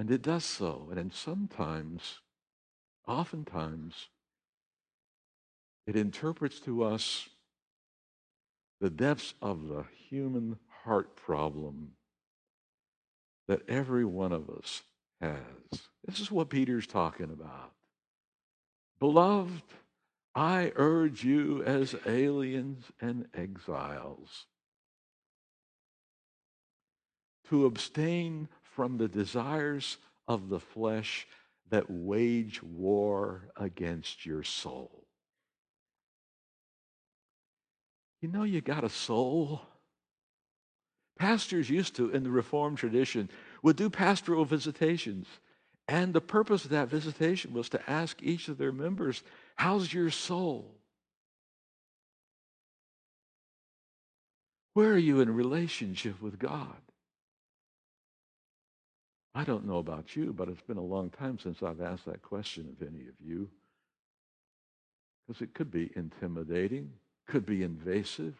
And 0.00 0.10
it 0.10 0.22
does 0.22 0.46
so. 0.46 0.86
And 0.88 0.96
then 0.96 1.10
sometimes, 1.14 2.20
oftentimes, 3.06 4.08
it 5.86 5.94
interprets 5.94 6.58
to 6.60 6.84
us 6.84 7.28
the 8.80 8.88
depths 8.88 9.34
of 9.42 9.68
the 9.68 9.84
human 10.08 10.56
heart 10.84 11.16
problem 11.16 11.90
that 13.46 13.60
every 13.68 14.06
one 14.06 14.32
of 14.32 14.48
us 14.48 14.80
has. 15.20 15.82
This 16.06 16.18
is 16.18 16.32
what 16.32 16.48
Peter's 16.48 16.86
talking 16.86 17.30
about. 17.30 17.72
Beloved, 19.00 19.64
I 20.34 20.72
urge 20.76 21.24
you 21.24 21.62
as 21.64 21.94
aliens 22.06 22.86
and 23.02 23.26
exiles 23.34 24.46
to 27.50 27.66
abstain 27.66 28.48
from 28.80 28.96
the 28.96 29.08
desires 29.08 29.98
of 30.26 30.48
the 30.48 30.58
flesh 30.58 31.28
that 31.68 31.90
wage 31.90 32.62
war 32.62 33.50
against 33.54 34.24
your 34.24 34.42
soul. 34.42 35.04
You 38.22 38.28
know, 38.28 38.44
you 38.44 38.62
got 38.62 38.82
a 38.82 38.88
soul. 38.88 39.60
Pastors 41.18 41.68
used 41.68 41.94
to, 41.96 42.08
in 42.08 42.22
the 42.22 42.30
Reformed 42.30 42.78
tradition, 42.78 43.28
would 43.62 43.76
do 43.76 43.90
pastoral 43.90 44.46
visitations. 44.46 45.26
And 45.86 46.14
the 46.14 46.22
purpose 46.22 46.64
of 46.64 46.70
that 46.70 46.88
visitation 46.88 47.52
was 47.52 47.68
to 47.68 47.90
ask 47.90 48.22
each 48.22 48.48
of 48.48 48.56
their 48.56 48.72
members, 48.72 49.22
How's 49.56 49.92
your 49.92 50.08
soul? 50.08 50.74
Where 54.72 54.90
are 54.90 54.96
you 54.96 55.20
in 55.20 55.34
relationship 55.34 56.22
with 56.22 56.38
God? 56.38 56.78
I 59.34 59.44
don't 59.44 59.66
know 59.66 59.78
about 59.78 60.16
you, 60.16 60.32
but 60.32 60.48
it's 60.48 60.62
been 60.62 60.76
a 60.76 60.82
long 60.82 61.10
time 61.10 61.38
since 61.38 61.62
I've 61.62 61.80
asked 61.80 62.06
that 62.06 62.22
question 62.22 62.68
of 62.68 62.86
any 62.86 63.02
of 63.02 63.14
you. 63.24 63.48
Because 65.26 65.42
it 65.42 65.54
could 65.54 65.70
be 65.70 65.92
intimidating, 65.94 66.92
could 67.28 67.46
be 67.46 67.62
invasive. 67.62 68.34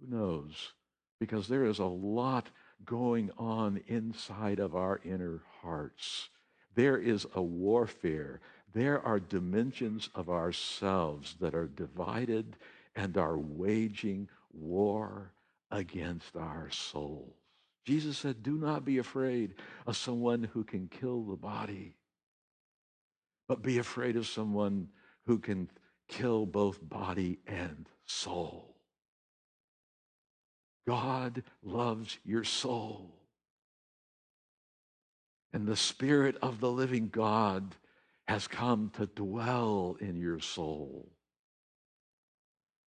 Who 0.00 0.16
knows? 0.16 0.72
Because 1.18 1.48
there 1.48 1.64
is 1.64 1.80
a 1.80 1.84
lot 1.84 2.48
going 2.84 3.30
on 3.36 3.80
inside 3.88 4.60
of 4.60 4.76
our 4.76 5.00
inner 5.04 5.42
hearts. 5.60 6.28
There 6.74 6.98
is 6.98 7.26
a 7.34 7.42
warfare. 7.42 8.40
There 8.72 9.04
are 9.04 9.20
dimensions 9.20 10.08
of 10.14 10.30
ourselves 10.30 11.34
that 11.40 11.54
are 11.54 11.66
divided 11.66 12.56
and 12.94 13.16
are 13.16 13.38
waging 13.38 14.28
war 14.52 15.32
against 15.70 16.36
our 16.36 16.70
souls. 16.70 17.41
Jesus 17.84 18.18
said, 18.18 18.42
Do 18.42 18.56
not 18.56 18.84
be 18.84 18.98
afraid 18.98 19.54
of 19.86 19.96
someone 19.96 20.44
who 20.52 20.64
can 20.64 20.88
kill 20.88 21.22
the 21.22 21.36
body, 21.36 21.96
but 23.48 23.62
be 23.62 23.78
afraid 23.78 24.16
of 24.16 24.26
someone 24.26 24.88
who 25.26 25.38
can 25.38 25.68
kill 26.08 26.46
both 26.46 26.78
body 26.80 27.38
and 27.46 27.88
soul. 28.06 28.76
God 30.86 31.42
loves 31.62 32.18
your 32.24 32.44
soul. 32.44 33.14
And 35.52 35.66
the 35.66 35.76
Spirit 35.76 36.36
of 36.42 36.60
the 36.60 36.70
living 36.70 37.08
God 37.08 37.76
has 38.26 38.48
come 38.48 38.90
to 38.96 39.06
dwell 39.06 39.96
in 40.00 40.16
your 40.16 40.40
soul. 40.40 41.11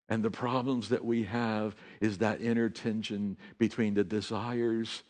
And 0.08 0.24
the 0.24 0.32
problems 0.32 0.90
that 0.90 1.04
we 1.04 1.24
have 1.24 1.76
is 2.00 2.20
that 2.20 2.42
inner 2.42 2.70
tension 2.70 3.38
between 3.58 3.96
the 3.96 4.04
desires 4.04 5.04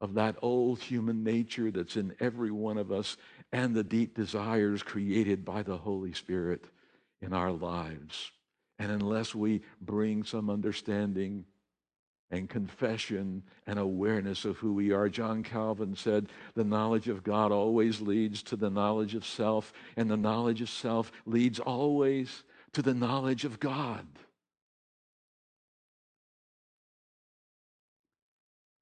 of 0.00 0.14
that 0.14 0.36
old 0.42 0.80
human 0.80 1.24
nature 1.24 1.70
that's 1.70 1.96
in 1.96 2.14
every 2.20 2.50
one 2.50 2.76
of 2.76 2.92
us 2.92 3.16
and 3.52 3.74
the 3.74 3.84
deep 3.84 4.14
desires 4.14 4.82
created 4.82 5.44
by 5.44 5.62
the 5.62 5.78
Holy 5.78 6.12
Spirit 6.12 6.66
in 7.22 7.32
our 7.32 7.52
lives. 7.52 8.30
And 8.78 8.92
unless 8.92 9.34
we 9.34 9.62
bring 9.80 10.24
some 10.24 10.50
understanding 10.50 11.46
and 12.30 12.48
confession 12.48 13.42
and 13.66 13.78
awareness 13.78 14.44
of 14.44 14.56
who 14.56 14.74
we 14.74 14.92
are. 14.92 15.08
John 15.08 15.42
Calvin 15.42 15.94
said, 15.94 16.28
The 16.54 16.64
knowledge 16.64 17.08
of 17.08 17.22
God 17.22 17.52
always 17.52 18.00
leads 18.00 18.42
to 18.44 18.56
the 18.56 18.70
knowledge 18.70 19.14
of 19.14 19.24
self, 19.24 19.72
and 19.96 20.10
the 20.10 20.16
knowledge 20.16 20.60
of 20.60 20.68
self 20.68 21.12
leads 21.26 21.60
always 21.60 22.42
to 22.74 22.82
the 22.82 22.94
knowledge 22.94 23.44
of 23.44 23.60
God. 23.60 24.06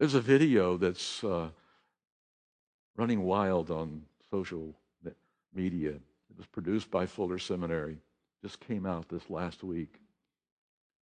There's 0.00 0.14
a 0.14 0.20
video 0.20 0.76
that's 0.76 1.22
uh, 1.22 1.48
running 2.96 3.22
wild 3.22 3.70
on 3.70 4.02
social 4.30 4.74
media. 5.54 5.90
It 5.90 6.36
was 6.36 6.46
produced 6.46 6.90
by 6.90 7.06
Fuller 7.06 7.38
Seminary, 7.38 7.98
just 8.42 8.58
came 8.60 8.86
out 8.86 9.08
this 9.08 9.28
last 9.30 9.62
week. 9.62 10.00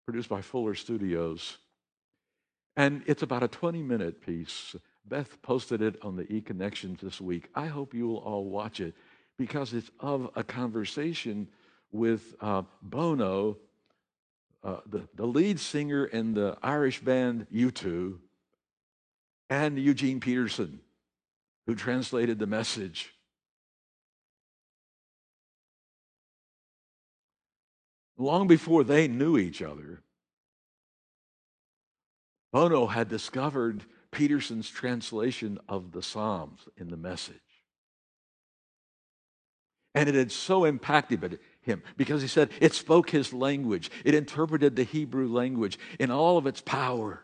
Produced 0.06 0.28
by 0.28 0.40
Fuller 0.40 0.74
Studios. 0.74 1.58
And 2.76 3.02
it's 3.06 3.22
about 3.22 3.42
a 3.42 3.48
20 3.48 3.82
minute 3.82 4.24
piece. 4.24 4.74
Beth 5.06 5.40
posted 5.42 5.82
it 5.82 5.96
on 6.02 6.16
the 6.16 6.30
E 6.32 6.40
Connections 6.40 7.00
this 7.02 7.20
week. 7.20 7.48
I 7.54 7.66
hope 7.66 7.94
you 7.94 8.08
will 8.08 8.18
all 8.18 8.46
watch 8.46 8.80
it 8.80 8.94
because 9.36 9.74
it's 9.74 9.90
of 10.00 10.30
a 10.34 10.42
conversation 10.42 11.48
with 11.90 12.34
uh, 12.40 12.62
Bono, 12.82 13.56
uh, 14.62 14.78
the, 14.86 15.08
the 15.14 15.26
lead 15.26 15.60
singer 15.60 16.04
in 16.04 16.34
the 16.34 16.56
Irish 16.62 17.00
band 17.00 17.46
U2, 17.52 18.18
and 19.50 19.78
Eugene 19.78 20.20
Peterson, 20.20 20.80
who 21.66 21.74
translated 21.74 22.38
the 22.38 22.46
message. 22.46 23.14
Long 28.18 28.48
before 28.48 28.84
they 28.84 29.06
knew 29.08 29.38
each 29.38 29.62
other, 29.62 30.02
Bono 32.52 32.86
had 32.86 33.08
discovered 33.08 33.84
Peterson's 34.10 34.68
translation 34.68 35.58
of 35.68 35.92
the 35.92 36.02
Psalms 36.02 36.68
in 36.76 36.88
the 36.88 36.96
message. 36.96 37.36
And 39.94 40.08
it 40.08 40.14
had 40.14 40.32
so 40.32 40.64
impacted 40.64 41.38
him 41.68 41.82
because 41.96 42.22
he 42.22 42.28
said 42.28 42.50
it 42.60 42.74
spoke 42.74 43.10
his 43.10 43.32
language, 43.32 43.90
it 44.04 44.14
interpreted 44.14 44.74
the 44.74 44.82
Hebrew 44.82 45.28
language 45.28 45.78
in 46.00 46.10
all 46.10 46.36
of 46.36 46.46
its 46.46 46.60
power. 46.60 47.22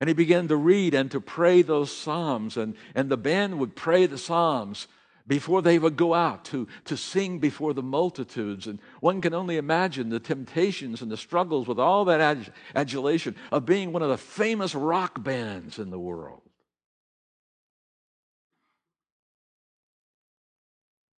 And 0.00 0.08
he 0.08 0.14
began 0.14 0.48
to 0.48 0.56
read 0.56 0.94
and 0.94 1.10
to 1.10 1.20
pray 1.20 1.62
those 1.62 1.90
Psalms, 1.90 2.56
and, 2.56 2.74
and 2.94 3.08
the 3.08 3.16
band 3.16 3.58
would 3.58 3.74
pray 3.74 4.06
the 4.06 4.18
Psalms 4.18 4.88
before 5.26 5.62
they 5.62 5.78
would 5.78 5.96
go 5.96 6.14
out 6.14 6.44
to, 6.46 6.68
to 6.84 6.96
sing 6.96 7.38
before 7.38 7.74
the 7.74 7.82
multitudes. 7.82 8.66
And 8.66 8.78
one 9.00 9.20
can 9.20 9.34
only 9.34 9.56
imagine 9.56 10.10
the 10.10 10.20
temptations 10.20 11.02
and 11.02 11.10
the 11.10 11.16
struggles 11.16 11.66
with 11.66 11.80
all 11.80 12.04
that 12.04 12.52
adulation 12.74 13.34
of 13.50 13.66
being 13.66 13.92
one 13.92 14.02
of 14.02 14.10
the 14.10 14.18
famous 14.18 14.74
rock 14.74 15.22
bands 15.22 15.78
in 15.78 15.90
the 15.90 15.98
world. 15.98 16.42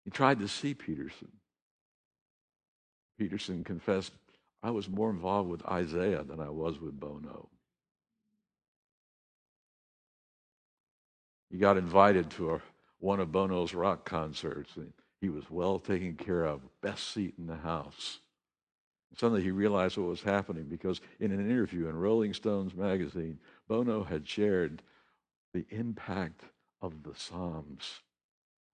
He 0.07 0.11
tried 0.11 0.39
to 0.39 0.47
see 0.47 0.73
Peterson. 0.73 1.27
Peterson 3.19 3.65
confessed, 3.65 4.13
I 4.63 4.71
was 4.71 4.87
more 4.87 5.09
involved 5.09 5.49
with 5.49 5.65
Isaiah 5.65 6.23
than 6.23 6.39
I 6.39 6.49
was 6.49 6.79
with 6.79 6.97
Bono. 6.97 7.49
He 11.51 11.57
got 11.57 11.75
invited 11.75 12.29
to 12.31 12.51
a, 12.51 12.61
one 12.99 13.19
of 13.19 13.33
Bono's 13.33 13.73
rock 13.73 14.05
concerts. 14.05 14.77
And 14.77 14.93
he 15.19 15.27
was 15.27 15.51
well 15.51 15.77
taken 15.77 16.15
care 16.15 16.45
of, 16.45 16.61
best 16.81 17.13
seat 17.13 17.33
in 17.37 17.45
the 17.45 17.57
house. 17.57 18.19
Suddenly 19.17 19.43
he 19.43 19.51
realized 19.51 19.97
what 19.97 20.07
was 20.07 20.21
happening 20.21 20.67
because 20.69 21.01
in 21.19 21.33
an 21.33 21.51
interview 21.51 21.89
in 21.89 21.97
Rolling 21.97 22.33
Stones 22.33 22.73
magazine, 22.73 23.39
Bono 23.67 24.05
had 24.05 24.25
shared 24.25 24.83
the 25.53 25.65
impact 25.69 26.43
of 26.81 27.03
the 27.03 27.13
Psalms 27.13 28.03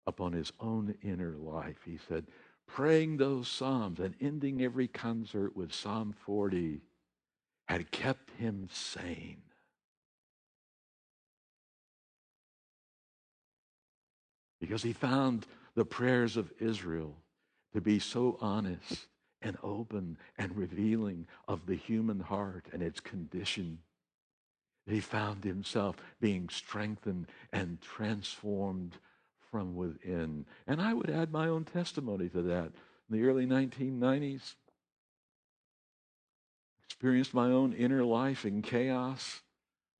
upon 0.06 0.32
his 0.32 0.52
own 0.60 0.94
inner 1.02 1.36
life. 1.36 1.78
He 1.84 1.98
said, 2.08 2.26
praying 2.66 3.16
those 3.16 3.48
Psalms 3.48 4.00
and 4.00 4.14
ending 4.20 4.62
every 4.62 4.88
concert 4.88 5.56
with 5.56 5.72
Psalm 5.72 6.14
40 6.24 6.80
had 7.66 7.90
kept 7.90 8.30
him 8.32 8.68
sane. 8.72 9.42
Because 14.60 14.82
he 14.82 14.92
found 14.92 15.46
the 15.74 15.84
prayers 15.84 16.36
of 16.36 16.52
Israel 16.60 17.16
to 17.72 17.80
be 17.80 17.98
so 17.98 18.38
honest 18.40 19.06
and 19.40 19.56
open 19.62 20.18
and 20.38 20.56
revealing 20.56 21.26
of 21.48 21.66
the 21.66 21.74
human 21.74 22.20
heart 22.20 22.66
and 22.72 22.82
its 22.82 23.00
condition. 23.00 23.78
He 24.86 25.00
found 25.00 25.44
himself 25.44 25.96
being 26.20 26.48
strengthened 26.48 27.26
and 27.52 27.80
transformed 27.80 28.98
from 29.52 29.76
within. 29.76 30.46
And 30.66 30.80
I 30.80 30.94
would 30.94 31.10
add 31.10 31.30
my 31.30 31.46
own 31.46 31.64
testimony 31.64 32.28
to 32.30 32.42
that. 32.42 32.72
In 33.08 33.20
the 33.20 33.22
early 33.24 33.46
1990s, 33.46 34.54
experienced 36.86 37.34
my 37.34 37.46
own 37.46 37.74
inner 37.74 38.02
life 38.02 38.44
in 38.44 38.62
chaos. 38.62 39.42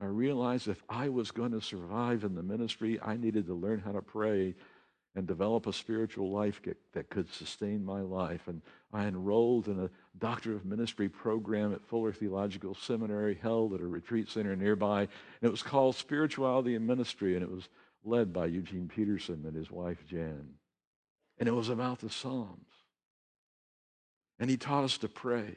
I 0.00 0.06
realized 0.06 0.66
if 0.66 0.82
I 0.88 1.10
was 1.10 1.30
going 1.30 1.52
to 1.52 1.60
survive 1.60 2.24
in 2.24 2.34
the 2.34 2.42
ministry, 2.42 2.98
I 3.00 3.16
needed 3.16 3.46
to 3.46 3.54
learn 3.54 3.80
how 3.80 3.92
to 3.92 4.02
pray 4.02 4.54
and 5.14 5.26
develop 5.26 5.66
a 5.66 5.72
spiritual 5.74 6.30
life 6.30 6.60
that 6.94 7.10
could 7.10 7.30
sustain 7.30 7.84
my 7.84 8.00
life. 8.00 8.48
And 8.48 8.62
I 8.94 9.04
enrolled 9.04 9.68
in 9.68 9.78
a 9.78 9.90
Doctor 10.18 10.54
of 10.54 10.64
Ministry 10.64 11.10
program 11.10 11.74
at 11.74 11.84
Fuller 11.84 12.14
Theological 12.14 12.74
Seminary, 12.74 13.38
held 13.40 13.74
at 13.74 13.82
a 13.82 13.86
retreat 13.86 14.30
center 14.30 14.56
nearby. 14.56 15.02
And 15.02 15.08
it 15.42 15.50
was 15.50 15.62
called 15.62 15.96
Spirituality 15.96 16.74
and 16.74 16.86
Ministry, 16.86 17.34
and 17.34 17.42
it 17.42 17.50
was 17.50 17.68
led 18.04 18.32
by 18.32 18.46
Eugene 18.46 18.88
Peterson 18.88 19.44
and 19.46 19.56
his 19.56 19.70
wife 19.70 20.04
Jan. 20.08 20.54
And 21.38 21.48
it 21.48 21.52
was 21.52 21.68
about 21.68 22.00
the 22.00 22.10
Psalms. 22.10 22.68
And 24.38 24.50
he 24.50 24.56
taught 24.56 24.84
us 24.84 24.98
to 24.98 25.08
pray. 25.08 25.56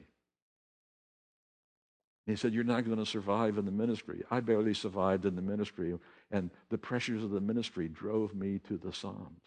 He 2.25 2.35
said, 2.35 2.53
You're 2.53 2.63
not 2.63 2.85
going 2.85 2.97
to 2.97 3.05
survive 3.05 3.57
in 3.57 3.65
the 3.65 3.71
ministry. 3.71 4.23
I 4.31 4.39
barely 4.39 4.73
survived 4.73 5.25
in 5.25 5.35
the 5.35 5.41
ministry, 5.41 5.97
and 6.31 6.49
the 6.69 6.77
pressures 6.77 7.23
of 7.23 7.31
the 7.31 7.41
ministry 7.41 7.87
drove 7.87 8.33
me 8.35 8.59
to 8.67 8.77
the 8.77 8.93
Psalms. 8.93 9.41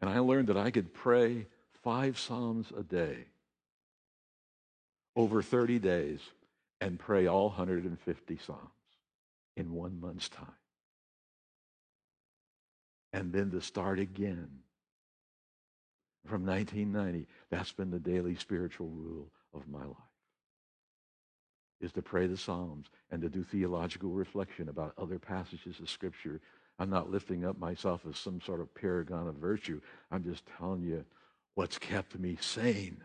And 0.00 0.10
I 0.10 0.18
learned 0.18 0.48
that 0.48 0.56
I 0.56 0.70
could 0.70 0.92
pray 0.92 1.46
five 1.82 2.18
Psalms 2.18 2.72
a 2.76 2.82
day 2.82 3.26
over 5.14 5.42
30 5.42 5.78
days 5.78 6.20
and 6.82 6.98
pray 6.98 7.28
all 7.28 7.46
150 7.46 8.38
Psalms 8.44 8.60
in 9.56 9.72
one 9.72 10.00
month's 10.00 10.28
time. 10.28 10.46
And 13.12 13.32
then 13.32 13.52
to 13.52 13.60
start 13.60 14.00
again 14.00 14.48
from 16.26 16.44
1990. 16.44 17.28
That's 17.50 17.72
been 17.72 17.90
the 17.90 18.00
daily 18.00 18.34
spiritual 18.34 18.88
rule 18.88 19.30
of 19.54 19.68
my 19.68 19.84
life. 19.84 19.96
Is 21.80 21.92
to 21.92 22.02
pray 22.02 22.26
the 22.26 22.36
Psalms 22.36 22.88
and 23.12 23.22
to 23.22 23.28
do 23.28 23.44
theological 23.44 24.10
reflection 24.10 24.68
about 24.68 24.94
other 24.98 25.20
passages 25.20 25.78
of 25.78 25.88
Scripture. 25.88 26.40
I'm 26.80 26.90
not 26.90 27.10
lifting 27.10 27.44
up 27.44 27.58
myself 27.58 28.00
as 28.08 28.18
some 28.18 28.40
sort 28.40 28.60
of 28.60 28.74
paragon 28.74 29.28
of 29.28 29.36
virtue. 29.36 29.80
I'm 30.10 30.24
just 30.24 30.42
telling 30.58 30.82
you 30.82 31.04
what's 31.54 31.78
kept 31.78 32.18
me 32.18 32.38
sane. 32.40 33.02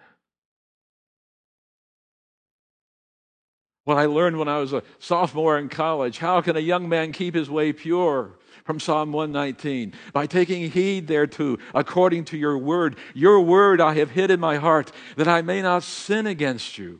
What 3.87 3.97
I 3.97 4.05
learned 4.05 4.37
when 4.37 4.49
I 4.49 4.57
was 4.57 4.73
a 4.73 4.83
sophomore 4.99 5.57
in 5.57 5.69
college 5.69 6.17
how 6.17 6.41
can 6.41 6.57
a 6.57 6.59
young 6.59 6.89
man 6.89 7.13
keep 7.13 7.33
his 7.33 7.49
way 7.49 7.71
pure? 7.71 8.37
from 8.65 8.81
Psalm 8.81 9.13
119. 9.13 9.93
By 10.11 10.27
taking 10.27 10.69
heed 10.69 11.07
thereto, 11.07 11.57
according 11.73 12.25
to 12.25 12.37
your 12.37 12.57
word. 12.57 12.97
Your 13.13 13.39
word 13.39 13.79
I 13.79 13.93
have 13.93 14.11
hid 14.11 14.29
in 14.29 14.41
my 14.41 14.57
heart, 14.57 14.91
that 15.15 15.29
I 15.29 15.41
may 15.41 15.61
not 15.61 15.83
sin 15.83 16.27
against 16.27 16.77
you. 16.77 16.99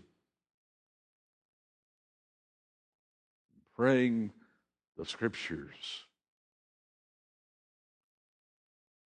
Praying 3.76 4.32
the 4.98 5.06
scriptures 5.06 6.06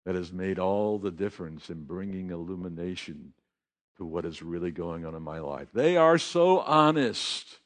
that 0.04 0.16
has 0.16 0.32
made 0.32 0.58
all 0.58 0.98
the 0.98 1.12
difference 1.12 1.70
in 1.70 1.84
bringing 1.84 2.30
illumination 2.30 3.34
to 3.98 4.04
what 4.04 4.24
is 4.24 4.42
really 4.42 4.72
going 4.72 5.04
on 5.04 5.14
in 5.14 5.22
my 5.22 5.38
life. 5.38 5.68
They 5.72 5.96
are 5.96 6.18
so 6.18 6.58
honest. 6.58 7.60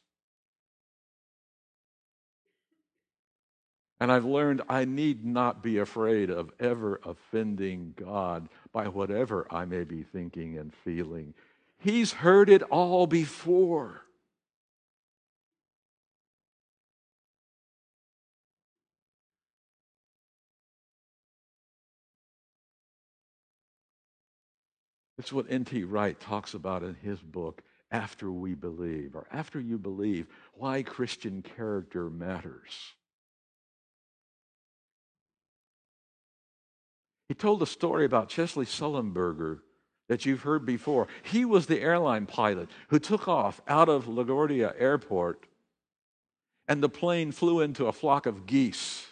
And 4.03 4.11
I've 4.11 4.25
learned 4.25 4.63
I 4.69 4.85
need 4.85 5.25
not 5.25 5.63
be 5.63 5.79
afraid 5.79 6.29
of 6.29 6.51
ever 6.59 7.01
offending 7.05 7.95
God 7.97 8.49
by 8.73 8.89
whatever 8.89 9.47
I 9.49 9.65
may 9.65 9.85
be 9.85 10.03
thinking 10.03 10.59
and 10.59 10.75
feeling. 10.75 11.35
He's 11.79 12.13
heard 12.13 12.51
it 12.51 12.65
all 12.65 13.07
before. 13.07 14.03
It's 25.17 25.33
what 25.33 25.47
N.T. 25.49 25.85
Wright 25.85 26.19
talks 26.19 26.55
about 26.55 26.83
in 26.83 26.97
his 26.97 27.21
book, 27.21 27.63
After 27.93 28.33
We 28.33 28.55
Believe, 28.55 29.15
or 29.15 29.29
After 29.31 29.61
You 29.61 29.79
Believe, 29.79 30.27
Why 30.55 30.83
Christian 30.83 31.43
Character 31.43 32.11
Matters. 32.11 32.95
He 37.33 37.35
told 37.35 37.63
a 37.63 37.67
story 37.67 38.05
about 38.05 38.29
Chesley 38.29 38.67
Sullenberger 38.67 39.61
that 40.07 40.27
you've 40.27 40.43
heard 40.43 40.67
before. 40.67 41.09
He 41.23 41.47
was 41.47 41.65
the 41.65 41.81
airline 41.81 42.27
pilot 42.27 42.69
who 42.89 42.99
took 42.99 43.27
off 43.27 43.63
out 43.67 43.89
of 43.89 44.05
LaGuardia 44.05 44.75
Airport, 44.79 45.47
and 46.69 46.83
the 46.83 46.91
plane 46.91 47.33
flew 47.33 47.63
into 47.63 47.87
a 47.87 47.93
flock 47.95 48.27
of 48.27 48.45
geese, 48.45 49.07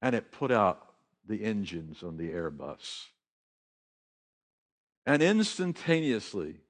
and 0.00 0.14
it 0.14 0.32
put 0.32 0.50
out 0.50 0.94
the 1.26 1.44
engines 1.44 2.02
on 2.02 2.16
the 2.16 2.30
Airbus. 2.30 3.08
And 5.04 5.22
instantaneously, 5.22 6.60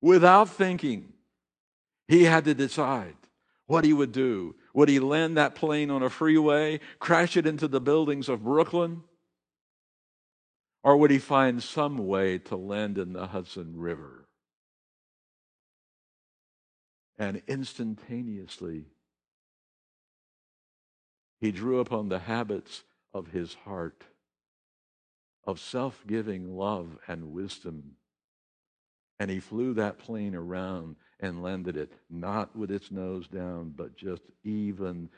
without 0.00 0.48
thinking, 0.48 1.12
he 2.08 2.24
had 2.24 2.44
to 2.46 2.54
decide 2.54 3.14
what 3.66 3.84
he 3.84 3.92
would 3.92 4.10
do. 4.10 4.56
Would 4.74 4.88
he 4.88 4.98
land 4.98 5.36
that 5.36 5.54
plane 5.54 5.90
on 5.90 6.02
a 6.02 6.10
freeway, 6.10 6.80
crash 6.98 7.36
it 7.36 7.46
into 7.46 7.68
the 7.68 7.80
buildings 7.80 8.28
of 8.28 8.42
Brooklyn? 8.44 9.04
Or 10.82 10.96
would 10.96 11.10
he 11.10 11.18
find 11.18 11.62
some 11.62 12.06
way 12.06 12.38
to 12.38 12.56
land 12.56 12.98
in 12.98 13.12
the 13.12 13.28
Hudson 13.28 13.74
River? 13.76 14.28
And 17.16 17.40
instantaneously, 17.46 18.86
he 21.40 21.52
drew 21.52 21.78
upon 21.78 22.08
the 22.08 22.18
habits 22.18 22.82
of 23.12 23.28
his 23.28 23.54
heart 23.54 24.04
of 25.46 25.60
self 25.60 26.04
giving 26.06 26.56
love 26.56 26.98
and 27.06 27.32
wisdom. 27.32 27.92
And 29.20 29.30
he 29.30 29.38
flew 29.38 29.74
that 29.74 29.98
plane 29.98 30.34
around 30.34 30.96
and 31.20 31.42
landed 31.42 31.76
it, 31.76 31.92
not 32.10 32.54
with 32.56 32.70
its 32.70 32.90
nose 32.90 33.26
down, 33.28 33.72
but 33.76 33.96
just 33.96 34.22
even 34.42 35.08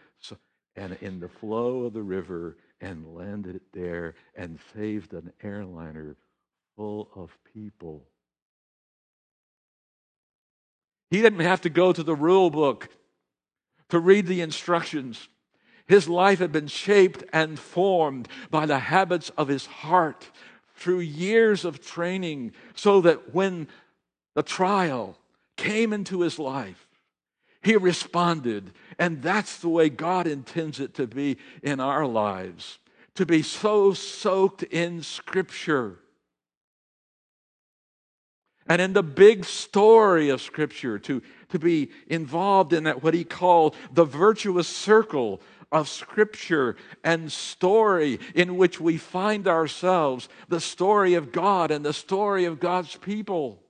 and 0.77 0.97
in 1.01 1.21
the 1.21 1.29
flow 1.29 1.85
of 1.85 1.95
the 1.95 2.03
river 2.03 2.57
and 2.81 3.15
landed 3.15 3.57
it 3.57 3.73
there 3.73 4.15
and 4.35 4.59
saved 4.75 5.15
an 5.15 5.33
airliner 5.43 6.17
full 6.77 7.09
of 7.17 7.37
people. 7.55 8.05
He 11.11 11.23
didn't 11.23 11.41
have 11.41 11.63
to 11.63 11.71
go 11.71 11.93
to 11.93 12.03
the 12.03 12.15
rule 12.15 12.51
book 12.51 12.91
to 13.89 13.99
read 13.99 14.27
the 14.27 14.41
instructions. 14.41 15.29
His 15.87 16.09
life 16.09 16.41
had 16.41 16.53
been 16.53 16.67
shaped 16.67 17.25
and 17.33 17.59
formed 17.59 18.29
by 18.51 18.67
the 18.67 18.81
habits 18.81 19.31
of 19.31 19.49
his 19.49 19.67
heart 19.67 20.31
through 20.75 21.01
years 21.01 21.65
of 21.65 21.81
training 21.81 22.53
so 22.75 23.01
that 23.01 23.35
when 23.35 23.69
the 24.35 24.43
trial 24.43 25.17
came 25.57 25.93
into 25.93 26.21
his 26.21 26.39
life. 26.39 26.87
He 27.63 27.77
responded. 27.77 28.73
And 28.99 29.23
that's 29.23 29.59
the 29.59 29.69
way 29.69 29.89
God 29.89 30.27
intends 30.27 30.79
it 30.81 30.95
to 30.95 31.07
be 31.07 31.39
in 31.63 31.81
our 31.81 32.07
lives 32.07 32.79
to 33.17 33.27
be 33.27 33.43
so 33.43 33.93
soaked 33.93 34.63
in 34.63 35.03
Scripture 35.03 35.99
and 38.69 38.83
in 38.83 38.93
the 38.93 39.03
big 39.03 39.45
story 39.45 40.29
of 40.29 40.43
Scripture, 40.43 40.99
to, 40.99 41.23
to 41.51 41.59
be 41.59 41.91
involved 42.09 42.73
in 42.73 42.85
that, 42.85 43.03
what 43.03 43.15
he 43.15 43.25
called 43.25 43.77
the 43.93 44.05
virtuous 44.05 44.67
circle 44.67 45.41
of 45.71 45.89
Scripture 45.89 46.77
and 47.05 47.31
story 47.31 48.19
in 48.35 48.57
which 48.57 48.81
we 48.81 48.99
find 48.99 49.47
ourselves, 49.47 50.29
the 50.49 50.61
story 50.61 51.15
of 51.15 51.31
God 51.31 51.71
and 51.71 51.85
the 51.85 51.93
story 51.93 52.45
of 52.45 52.59
God's 52.59 52.97
people 52.97 53.63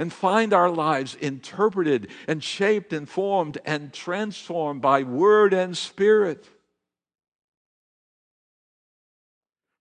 and 0.00 0.10
find 0.10 0.54
our 0.54 0.70
lives 0.70 1.14
interpreted 1.16 2.08
and 2.26 2.42
shaped 2.42 2.90
and 2.94 3.06
formed 3.06 3.58
and 3.66 3.92
transformed 3.92 4.80
by 4.80 5.02
word 5.02 5.52
and 5.52 5.76
spirit. 5.76 6.48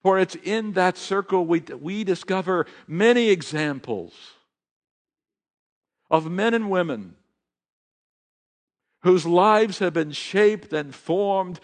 For 0.03 0.19
it's 0.19 0.35
in 0.35 0.73
that 0.73 0.97
circle 0.97 1.45
we, 1.45 1.61
we 1.61 2.03
discover 2.03 2.65
many 2.85 3.29
examples 3.29 4.13
of 6.11 6.29
men 6.29 6.53
and 6.53 6.69
women 6.69 7.15
whose 9.03 9.25
lives 9.25 9.79
have 9.79 9.93
been 9.93 10.11
shaped 10.11 10.73
and 10.73 10.93
formed, 10.93 11.61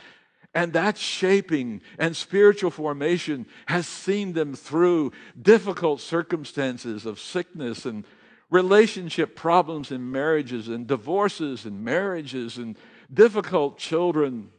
and 0.54 0.72
that 0.72 0.98
shaping 0.98 1.82
and 2.00 2.16
spiritual 2.16 2.72
formation 2.72 3.48
has 3.66 3.86
seen 3.86 4.32
them 4.32 4.54
through 4.54 5.12
difficult 5.42 6.00
circumstances 6.00 7.06
of 7.06 7.20
sickness 7.20 7.86
and 7.86 8.06
relationship 8.50 9.36
problems 9.36 9.92
in 9.92 10.12
marriages 10.12 10.68
and 10.68 10.88
divorces 10.88 11.66
and 11.66 11.84
marriages 11.84 12.58
and 12.58 12.78
difficult 13.14 13.78
children. 13.78 14.50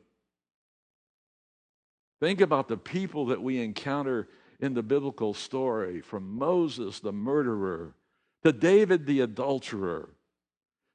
Think 2.21 2.41
about 2.41 2.69
the 2.69 2.77
people 2.77 3.27
that 3.27 3.43
we 3.43 3.61
encounter 3.61 4.29
in 4.59 4.73
the 4.73 4.83
biblical 4.83 5.35
story, 5.35 6.01
from 6.01 6.39
Moses, 6.39 7.01
the 7.01 7.13
murderer, 7.13 7.95
to 8.43 8.53
David, 8.53 9.05
the 9.05 9.21
adulterer, 9.21 10.09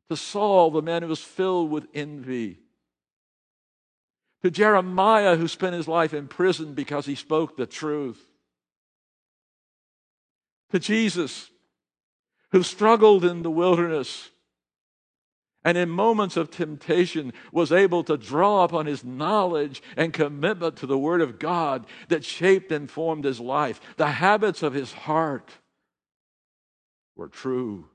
to 0.10 0.18
Saul, 0.18 0.72
the 0.72 0.82
man 0.82 1.04
who 1.04 1.10
was 1.10 1.22
filled 1.22 1.70
with 1.70 1.88
envy, 1.94 2.60
to 4.42 4.50
Jeremiah, 4.50 5.36
who 5.36 5.48
spent 5.48 5.76
his 5.76 5.88
life 5.88 6.16
in 6.16 6.28
prison 6.28 6.74
because 6.74 7.06
he 7.06 7.14
spoke 7.14 7.56
the 7.56 7.68
truth, 7.68 8.20
to 10.72 10.80
Jesus, 10.80 11.51
who 12.52 12.64
struggled 12.64 13.24
in 13.24 13.44
the 13.44 13.52
wilderness 13.52 14.30
and 15.64 15.78
in 15.78 15.90
moments 15.90 16.38
of 16.38 16.50
temptation 16.50 17.34
was 17.52 17.72
able 17.72 18.04
to 18.04 18.18
draw 18.18 18.64
upon 18.64 18.88
his 18.88 19.04
knowledge 19.04 19.82
and 19.96 20.12
commitment 20.12 20.76
to 20.78 20.88
the 20.88 20.98
Word 20.98 21.22
of 21.22 21.40
God 21.40 21.86
that 22.08 22.26
shaped 22.26 22.72
and 22.72 22.90
formed 22.90 23.26
his 23.26 23.40
life. 23.40 23.80
The 23.98 24.08
habits 24.08 24.64
of 24.64 24.74
his 24.74 24.92
heart 24.92 25.52
were 27.16 27.28
true 27.28 27.86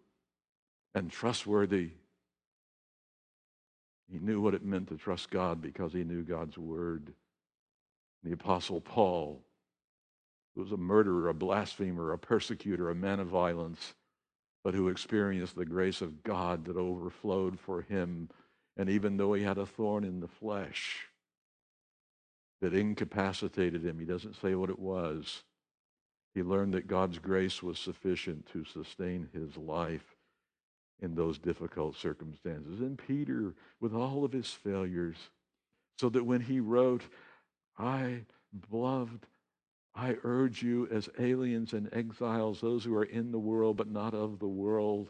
and 0.95 1.11
trustworthy. 1.11 1.91
He 4.11 4.21
knew 4.21 4.41
what 4.41 4.55
it 4.55 4.65
meant 4.65 4.89
to 4.89 4.97
trust 4.97 5.31
God 5.31 5.61
because 5.61 5.93
he 5.93 6.05
knew 6.05 6.23
God's 6.23 6.57
Word. 6.57 7.13
The 8.23 8.33
Apostle 8.33 8.81
Paul, 8.81 9.45
who 10.55 10.63
was 10.63 10.71
a 10.71 10.77
murderer, 10.77 11.29
a 11.29 11.35
blasphemer, 11.35 12.13
a 12.13 12.19
persecutor, 12.19 12.91
a 12.91 12.95
man 12.95 13.19
of 13.19 13.27
violence, 13.27 13.95
but 14.67 14.75
who 14.75 14.89
experienced 14.89 15.55
the 15.55 15.65
grace 15.65 16.01
of 16.01 16.25
God 16.25 16.65
that 16.65 16.77
overflowed 16.77 17.57
for 17.61 17.83
him. 17.83 18.29
And 18.77 18.91
even 18.91 19.17
though 19.17 19.33
he 19.33 19.45
had 19.45 19.59
a 19.59 19.65
thorn 19.65 20.03
in 20.03 20.19
the 20.19 20.27
flesh 20.27 21.07
that 22.61 22.75
incapacitated 22.75 23.85
him, 23.85 24.01
he 24.01 24.05
doesn't 24.05 24.35
say 24.43 24.57
what 24.57 24.69
it 24.69 24.81
was. 24.81 25.45
He 26.35 26.43
learned 26.43 26.75
that 26.75 26.89
God's 26.89 27.21
grace 27.21 27.63
was 27.63 27.79
sufficient 27.79 28.49
to 28.55 28.65
sustain 28.65 29.29
his 29.33 29.57
life 29.57 30.17
in 31.01 31.15
those 31.15 31.39
difficult 31.39 31.95
circumstances. 31.95 32.81
And 32.81 32.99
Peter, 32.99 33.55
with 33.81 33.95
all 33.95 34.25
of 34.25 34.33
his 34.33 34.51
failures, 34.51 35.31
so 35.97 36.09
that 36.09 36.27
when 36.27 36.41
he 36.41 36.59
wrote, 36.59 37.03
I, 37.79 38.23
beloved, 38.69 39.29
I 39.97 40.17
urge 40.25 40.63
you 40.63 40.87
as 40.91 41.09
aliens 41.19 41.73
and 41.73 41.89
exiles, 41.91 42.61
those 42.61 42.85
who 42.85 42.95
are 42.95 43.05
in 43.05 43.33
the 43.33 43.39
world 43.39 43.79
but 43.79 43.91
not 43.91 44.13
of 44.13 44.39
the 44.39 44.47
world, 44.47 45.09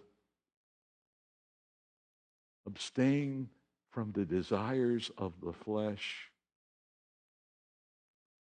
abstain 2.67 3.49
from 3.91 4.13
the 4.13 4.25
desires 4.25 5.11
of 5.19 5.33
the 5.43 5.53
flesh 5.53 6.31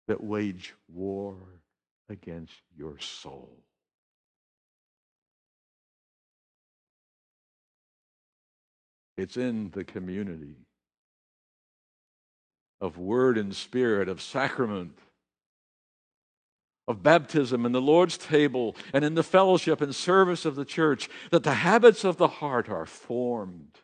that 0.08 0.24
wage 0.24 0.74
war 0.88 1.36
against 2.08 2.62
your 2.78 2.98
soul. 3.00 3.58
It's 9.18 9.36
in 9.36 9.72
the 9.72 9.84
community 9.84 10.56
of 12.80 12.98
word 12.98 13.38
and 13.38 13.54
spirit, 13.54 14.08
of 14.08 14.22
sacrament 14.22 14.98
of 16.90 17.04
baptism 17.04 17.66
and 17.68 17.74
the 17.74 17.80
Lord's 17.80 18.18
table 18.18 18.76
and 18.94 19.06
in 19.06 19.14
the 19.14 19.24
fellowship 19.24 19.80
and 19.80 19.96
service 19.96 20.44
of 20.44 20.56
the 20.56 20.66
church 20.66 21.08
that 21.30 21.44
the 21.44 21.54
habits 21.54 22.04
of 22.04 22.18
the 22.18 22.28
heart 22.28 22.68
are 22.68 22.88
formed. 22.88 23.78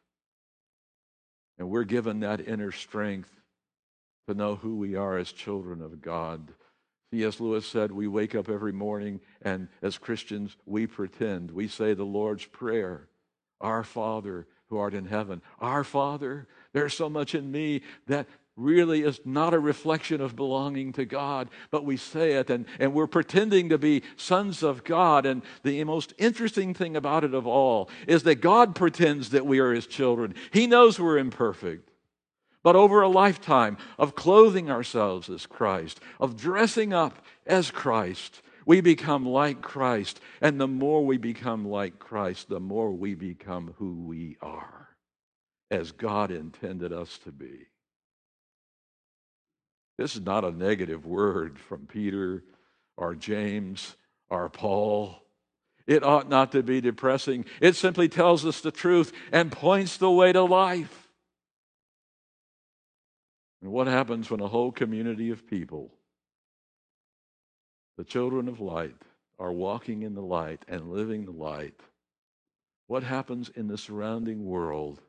And 1.59 1.69
we're 1.69 1.83
given 1.83 2.19
that 2.21 2.45
inner 2.45 2.71
strength 2.71 3.31
to 4.27 4.33
know 4.33 4.55
who 4.55 4.75
we 4.75 4.95
are 4.95 5.17
as 5.17 5.31
children 5.31 5.81
of 5.81 6.01
God. 6.01 6.51
C.S. 7.13 7.39
Lewis 7.39 7.67
said, 7.67 7.91
We 7.91 8.07
wake 8.07 8.33
up 8.33 8.49
every 8.49 8.73
morning, 8.73 9.21
and 9.41 9.67
as 9.83 9.99
Christians, 9.99 10.57
we 10.65 10.87
pretend. 10.87 11.51
We 11.51 11.67
say 11.67 11.93
the 11.93 12.03
Lord's 12.03 12.45
Prayer 12.45 13.07
Our 13.61 13.83
Father 13.83 14.47
who 14.69 14.77
art 14.77 14.95
in 14.95 15.05
heaven. 15.05 15.41
Our 15.59 15.83
Father, 15.83 16.47
there's 16.73 16.95
so 16.95 17.09
much 17.09 17.35
in 17.35 17.51
me 17.51 17.81
that 18.07 18.27
really 18.57 19.03
is 19.03 19.19
not 19.25 19.53
a 19.53 19.59
reflection 19.59 20.21
of 20.21 20.35
belonging 20.35 20.93
to 20.93 21.05
God, 21.05 21.49
but 21.71 21.83
we 21.83 21.97
say 21.97 22.33
it 22.33 22.49
and, 22.49 22.65
and 22.79 22.93
we're 22.93 23.07
pretending 23.07 23.69
to 23.69 23.77
be 23.77 24.03
sons 24.15 24.63
of 24.63 24.83
God. 24.83 25.25
And 25.25 25.41
the 25.63 25.83
most 25.83 26.13
interesting 26.17 26.73
thing 26.73 26.95
about 26.95 27.23
it 27.23 27.33
of 27.33 27.45
all 27.45 27.89
is 28.07 28.23
that 28.23 28.35
God 28.35 28.75
pretends 28.75 29.29
that 29.29 29.45
we 29.45 29.59
are 29.59 29.73
his 29.73 29.87
children. 29.87 30.35
He 30.51 30.67
knows 30.67 30.99
we're 30.99 31.17
imperfect. 31.17 31.91
But 32.63 32.75
over 32.75 33.01
a 33.01 33.09
lifetime 33.09 33.77
of 33.99 34.15
clothing 34.15 34.71
ourselves 34.71 35.29
as 35.29 35.45
Christ, 35.45 35.99
of 36.19 36.35
dressing 36.35 36.93
up 36.93 37.23
as 37.45 37.69
Christ, 37.69 38.41
we 38.65 38.81
become 38.81 39.23
like 39.23 39.61
Christ. 39.61 40.19
And 40.41 40.59
the 40.59 40.67
more 40.67 41.05
we 41.05 41.17
become 41.17 41.67
like 41.67 41.99
Christ, 41.99 42.49
the 42.49 42.59
more 42.59 42.91
we 42.91 43.13
become 43.13 43.75
who 43.77 44.05
we 44.05 44.37
are, 44.41 44.89
as 45.69 45.91
God 45.91 46.31
intended 46.31 46.91
us 46.91 47.19
to 47.19 47.31
be. 47.31 47.67
This 49.97 50.15
is 50.15 50.21
not 50.21 50.43
a 50.43 50.51
negative 50.51 51.05
word 51.05 51.57
from 51.57 51.87
Peter 51.87 52.43
or 52.97 53.15
James 53.15 53.95
or 54.29 54.49
Paul. 54.49 55.21
It 55.87 56.03
ought 56.03 56.27
not 56.27 56.51
to 56.53 56.63
be 56.63 56.81
depressing. 56.81 57.45
It 57.61 57.75
simply 57.75 58.09
tells 58.09 58.45
us 58.45 58.61
the 58.61 58.71
truth 58.71 59.13
and 59.31 59.51
points 59.51 59.97
the 59.97 60.11
way 60.11 60.33
to 60.33 60.43
life. 60.43 61.09
And 63.61 63.71
what 63.71 63.87
happens 63.87 64.29
when 64.29 64.41
a 64.41 64.47
whole 64.47 64.71
community 64.71 65.29
of 65.29 65.47
people, 65.47 65.91
the 67.97 68.03
children 68.03 68.47
of 68.47 68.59
light, 68.59 68.95
are 69.39 69.51
walking 69.51 70.03
in 70.03 70.13
the 70.13 70.21
light 70.21 70.63
and 70.67 70.91
living 70.91 71.25
the 71.25 71.31
light? 71.31 71.79
What 72.87 73.03
happens 73.03 73.49
in 73.49 73.67
the 73.67 73.77
surrounding 73.77 74.45
world 74.45 75.01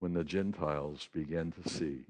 when 0.00 0.14
the 0.14 0.24
Gentiles 0.24 1.08
begin 1.12 1.52
to 1.52 1.68
see? 1.68 2.04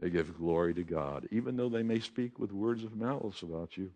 They 0.00 0.08
give 0.08 0.38
glory 0.38 0.72
to 0.74 0.82
God, 0.82 1.28
even 1.30 1.56
though 1.56 1.68
they 1.68 1.82
may 1.82 2.00
speak 2.00 2.38
with 2.38 2.52
words 2.52 2.84
of 2.84 2.96
malice 2.96 3.42
about 3.42 3.76
you. 3.76 3.90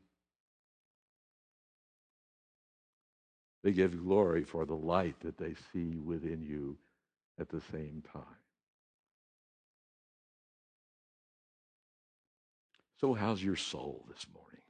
They 3.62 3.72
give 3.72 4.04
glory 4.04 4.44
for 4.44 4.66
the 4.66 4.76
light 4.76 5.18
that 5.20 5.38
they 5.38 5.54
see 5.72 5.96
within 5.96 6.42
you 6.42 6.76
at 7.40 7.48
the 7.48 7.62
same 7.72 8.02
time. 8.12 8.22
So, 13.00 13.14
how's 13.14 13.42
your 13.42 13.56
soul 13.56 14.04
this 14.08 14.26
morning? 14.34 14.60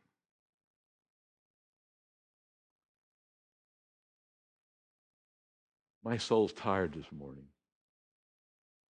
My 6.04 6.16
soul's 6.16 6.52
tired 6.52 6.92
this 6.92 7.10
morning 7.10 7.46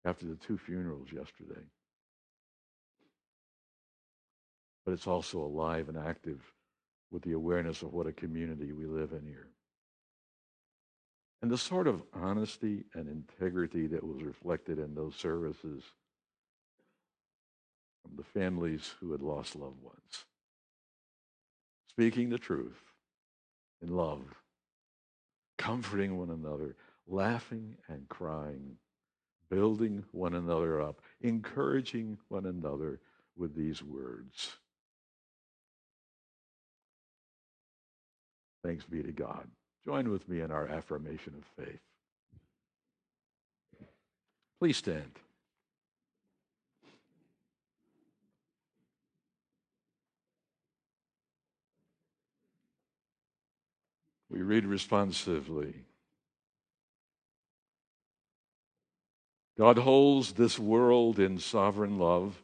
after 0.05 0.25
the 0.25 0.35
two 0.35 0.57
funerals 0.57 1.11
yesterday 1.11 1.61
but 4.85 4.93
it's 4.93 5.07
also 5.07 5.39
alive 5.39 5.89
and 5.89 5.97
active 5.97 6.39
with 7.11 7.23
the 7.23 7.33
awareness 7.33 7.81
of 7.81 7.93
what 7.93 8.07
a 8.07 8.13
community 8.13 8.71
we 8.71 8.85
live 8.85 9.11
in 9.11 9.25
here. 9.25 9.49
And 11.41 11.51
the 11.51 11.57
sort 11.57 11.87
of 11.87 12.03
honesty 12.13 12.85
and 12.93 13.07
integrity 13.07 13.87
that 13.87 14.03
was 14.03 14.23
reflected 14.23 14.79
in 14.79 14.93
those 14.93 15.15
services 15.15 15.83
from 18.01 18.15
the 18.15 18.23
families 18.23 18.93
who 18.99 19.11
had 19.11 19.21
lost 19.21 19.55
loved 19.55 19.81
ones. 19.81 20.25
Speaking 21.89 22.29
the 22.29 22.37
truth 22.37 22.79
in 23.81 23.95
love, 23.95 24.21
comforting 25.57 26.17
one 26.17 26.29
another, 26.29 26.75
laughing 27.07 27.75
and 27.87 28.07
crying, 28.07 28.77
building 29.49 30.03
one 30.11 30.35
another 30.35 30.81
up, 30.81 31.01
encouraging 31.21 32.17
one 32.29 32.45
another 32.45 32.99
with 33.35 33.55
these 33.55 33.83
words. 33.83 34.51
Thanks 38.63 38.85
be 38.85 39.01
to 39.03 39.11
God. 39.11 39.47
Join 39.85 40.09
with 40.09 40.27
me 40.29 40.41
in 40.41 40.51
our 40.51 40.67
affirmation 40.67 41.33
of 41.37 41.65
faith. 41.65 41.79
Please 44.59 44.77
stand. 44.77 45.19
We 54.29 54.41
read 54.43 54.65
responsively. 54.65 55.73
God 59.57 59.79
holds 59.79 60.33
this 60.33 60.57
world 60.57 61.19
in 61.19 61.37
sovereign 61.39 61.99
love 61.99 62.41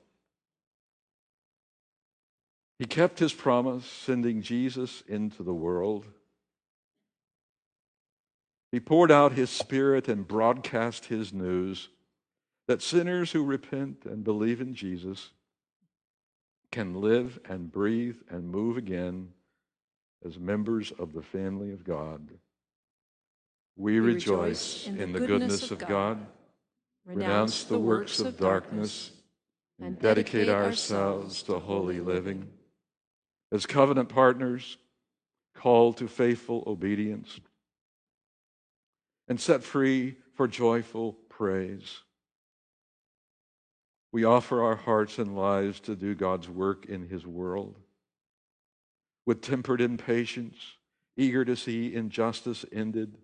he 2.80 2.86
kept 2.86 3.20
his 3.20 3.34
promise, 3.34 3.86
sending 3.86 4.42
Jesus 4.42 5.04
into 5.08 5.44
the 5.44 5.54
world. 5.54 6.06
He 8.72 8.80
poured 8.80 9.12
out 9.12 9.32
his 9.32 9.50
spirit 9.50 10.08
and 10.08 10.28
broadcast 10.28 11.06
his 11.06 11.34
news 11.34 11.90
that 12.68 12.82
sinners 12.82 13.32
who 13.32 13.44
repent 13.44 14.06
and 14.06 14.24
believe 14.24 14.62
in 14.62 14.76
Jesus 14.76 15.32
can 16.72 17.00
live 17.02 17.40
and 17.50 17.72
breathe 17.72 18.18
and 18.30 18.52
move 18.52 18.78
again 18.78 19.30
as 20.26 20.38
members 20.38 20.92
of 20.92 21.14
the 21.14 21.22
family 21.22 21.72
of 21.72 21.84
God. 21.84 22.28
We, 23.78 23.94
We 23.94 24.00
rejoice 24.00 24.88
in 24.88 25.14
the 25.14 25.20
goodness 25.20 25.72
of 25.72 25.80
God, 25.80 26.26
renounce 27.06 27.64
the 27.64 27.80
works 27.80 28.20
of 28.20 28.38
darkness, 28.38 29.12
and 29.80 29.98
dedicate 30.00 30.50
ourselves 30.50 31.42
to 31.44 31.60
holy 31.60 32.00
living. 32.00 32.50
As 33.52 33.66
covenant 33.66 34.10
partners, 34.10 34.78
called 35.58 35.98
to 35.98 36.08
faithful 36.08 36.64
obedience, 36.68 37.40
and 39.28 39.40
set 39.40 39.64
free 39.64 40.16
for 40.36 40.48
joyful 40.48 41.14
praise. 41.30 42.02
We 44.12 44.24
offer 44.24 44.62
our 44.62 44.76
hearts 44.76 45.20
and 45.20 45.36
lives 45.36 45.80
to 45.82 45.96
do 45.96 46.16
God's 46.16 46.48
work 46.48 46.86
in 46.86 47.10
His 47.10 47.26
world. 47.26 47.76
With 49.26 49.42
tempered 49.42 49.82
impatience, 49.82 50.56
eager 51.18 51.44
to 51.44 51.56
see 51.56 51.94
injustice 51.94 52.66
ended, 52.72 53.18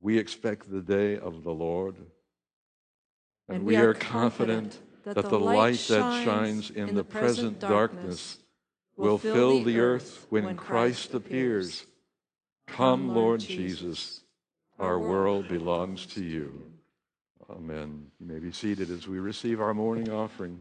we 0.00 0.18
expect 0.18 0.70
the 0.70 0.80
day 0.80 1.18
of 1.18 1.44
the 1.44 1.52
Lord. 1.52 1.96
And, 3.48 3.64
we, 3.64 3.76
are 3.76 3.92
confident 3.92 4.78
that, 5.04 5.28
the 5.28 5.38
light 5.38 5.84
that 5.88 6.24
shines 6.24 6.70
in 6.70 6.94
the 6.94 7.04
present 7.04 7.60
darkness 7.60 8.38
will 8.96 9.18
fill 9.18 9.62
the 9.62 9.80
earth 9.80 10.26
when 10.30 10.56
Christ 10.56 11.14
appears. 11.14 11.86
Come, 12.66 13.14
Lord 13.14 13.40
Jesus, 13.40 14.22
our 14.78 14.98
world 14.98 15.48
belongs 15.48 16.06
to 16.06 16.22
you. 16.22 16.62
Amen. 17.50 18.06
You 18.18 18.26
may 18.26 18.38
be 18.38 18.52
seated 18.52 18.90
as 18.90 19.06
we 19.06 19.18
receive 19.18 19.60
our 19.60 19.74
morning 19.74 20.10
offering. 20.10 20.58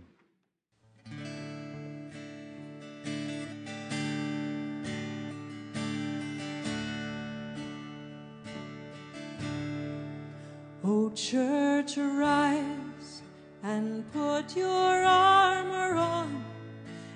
O 10.84 11.10
church, 11.12 11.98
arise 11.98 13.22
and 13.64 14.12
put 14.12 14.58
your 14.58 14.68
armor 14.68 15.96
on. 15.96 16.53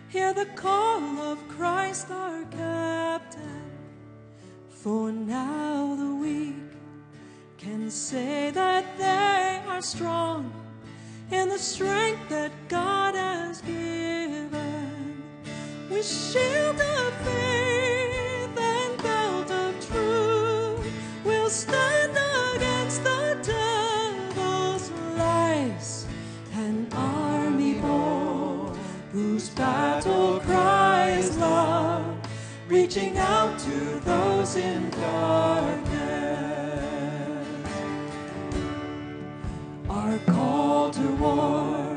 Hear 0.10 0.34
the 0.34 0.46
call 0.56 1.20
of 1.20 1.38
Christ 1.50 2.10
our 2.12 2.44
captain. 2.46 3.72
For 4.70 5.12
now 5.12 5.96
the 5.96 6.16
weak 6.16 6.56
can 7.58 7.92
say 7.92 8.52
that 8.52 8.86
they 8.98 9.62
are 9.68 9.82
strong 9.82 10.54
in 11.30 11.50
the 11.50 11.60
strength 11.60 12.30
that 12.30 12.52
God 12.70 13.16
has 13.16 13.62
given. 13.62 15.24
We 15.90 16.02
shield 16.02 16.80
of 16.80 17.14
faith 17.26 17.97
reaching 32.98 33.18
out 33.18 33.60
to 33.60 34.00
those 34.00 34.56
in 34.56 34.90
darkness. 34.90 35.88
Our 39.88 40.18
call 40.20 40.90
to 40.92 41.08
war, 41.16 41.96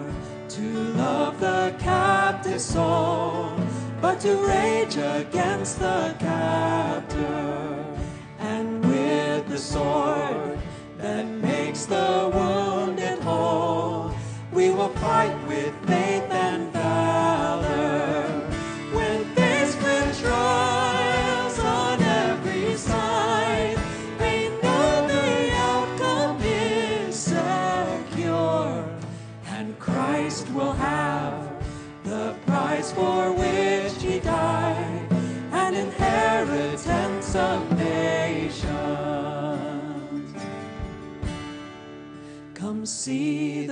to 0.49 0.63
love 0.63 1.41
the 1.41 1.75
captive 1.79 2.61
soul, 2.61 3.57
but 4.03 4.21
to 4.21 4.37
rage 4.47 4.97
against 4.97 5.79
the 5.79 6.15
captor. 6.19 7.85
And 8.39 8.85
with 8.85 9.49
the 9.49 9.59
sword 9.59 10.59
that 10.99 11.27
makes 11.27 11.87
the 11.87 12.20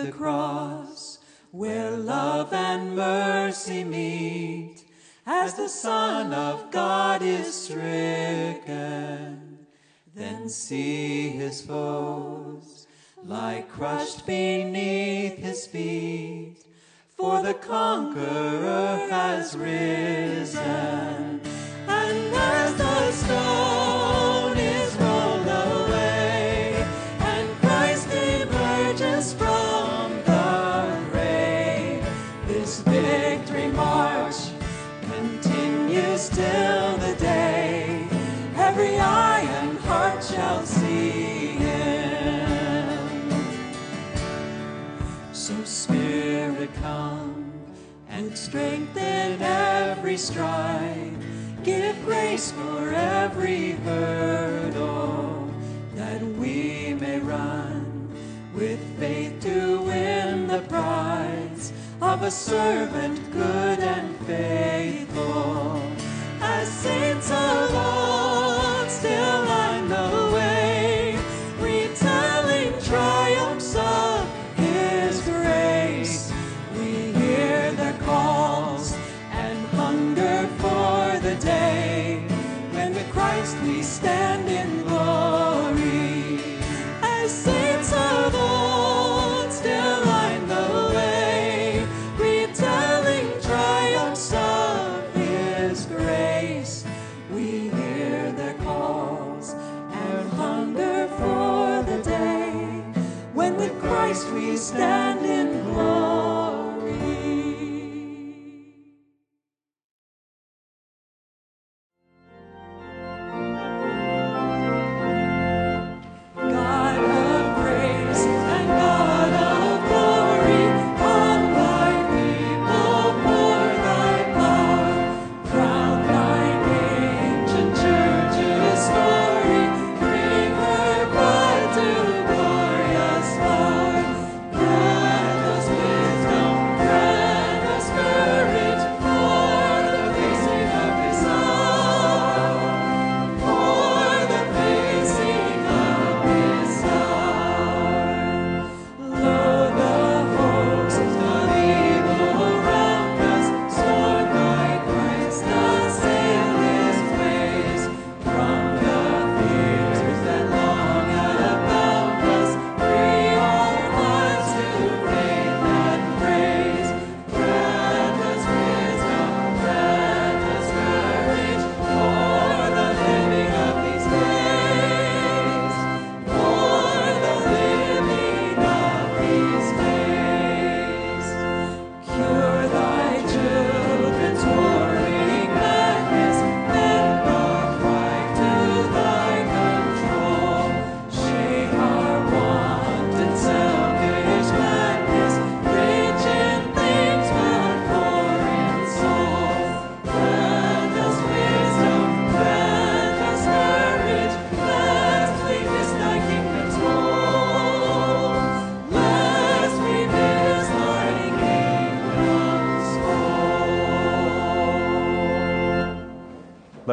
the 0.09 0.16
cross 0.16 1.18
where 1.50 1.90
love 1.90 2.50
and 2.54 2.96
mercy 2.96 3.84
meet 3.84 4.82
as 5.26 5.52
the 5.54 5.68
Son 5.68 6.32
of 6.32 6.70
God 6.70 7.20
is 7.20 7.52
stricken. 7.52 9.36
Then 10.14 10.48
see 10.48 11.28
his 11.28 11.61
foes 11.61 12.86
lie 13.22 13.66
crushed 13.68 14.24
beneath 14.26 15.36
his 15.36 15.66
feet, 15.66 16.64
for 17.14 17.42
the 17.42 17.54
conqueror 17.54 19.09
has 19.11 19.54
risen. 19.59 20.62
And 21.86 22.34
as 22.34 22.74
the 22.76 23.12
stone 23.12 23.97
strengthen 48.37 49.43
every 49.43 50.16
stride. 50.16 51.16
Give 51.64 51.97
grace 52.05 52.51
for 52.53 52.91
every 52.91 53.72
hurdle 53.72 55.51
that 55.95 56.22
we 56.22 56.95
may 56.95 57.18
run 57.18 58.11
with 58.55 58.81
faith 58.99 59.41
to 59.41 59.83
win 59.83 60.47
the 60.47 60.61
prize 60.68 61.72
of 62.01 62.22
a 62.22 62.31
servant 62.31 63.18
good 63.33 63.79
and 63.81 64.16
faithful. 64.26 65.97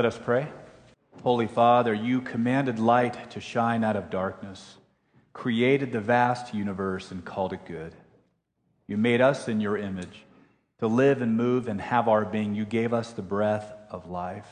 Let 0.05 0.13
us 0.13 0.21
pray. 0.23 0.47
Holy 1.23 1.47
Father, 1.47 1.91
you 1.91 2.21
commanded 2.21 2.77
light 2.77 3.31
to 3.31 3.41
shine 3.41 3.83
out 3.83 3.95
of 3.95 4.11
darkness, 4.11 4.77
created 5.33 5.91
the 5.91 5.99
vast 5.99 6.53
universe, 6.53 7.09
and 7.09 7.25
called 7.25 7.53
it 7.53 7.65
good. 7.65 7.95
You 8.85 8.97
made 8.97 9.19
us 9.19 9.47
in 9.47 9.59
your 9.59 9.75
image. 9.75 10.25
To 10.77 10.85
live 10.85 11.23
and 11.23 11.35
move 11.35 11.67
and 11.67 11.81
have 11.81 12.07
our 12.07 12.23
being, 12.23 12.53
you 12.53 12.65
gave 12.65 12.93
us 12.93 13.13
the 13.13 13.23
breath 13.23 13.73
of 13.89 14.07
life. 14.07 14.47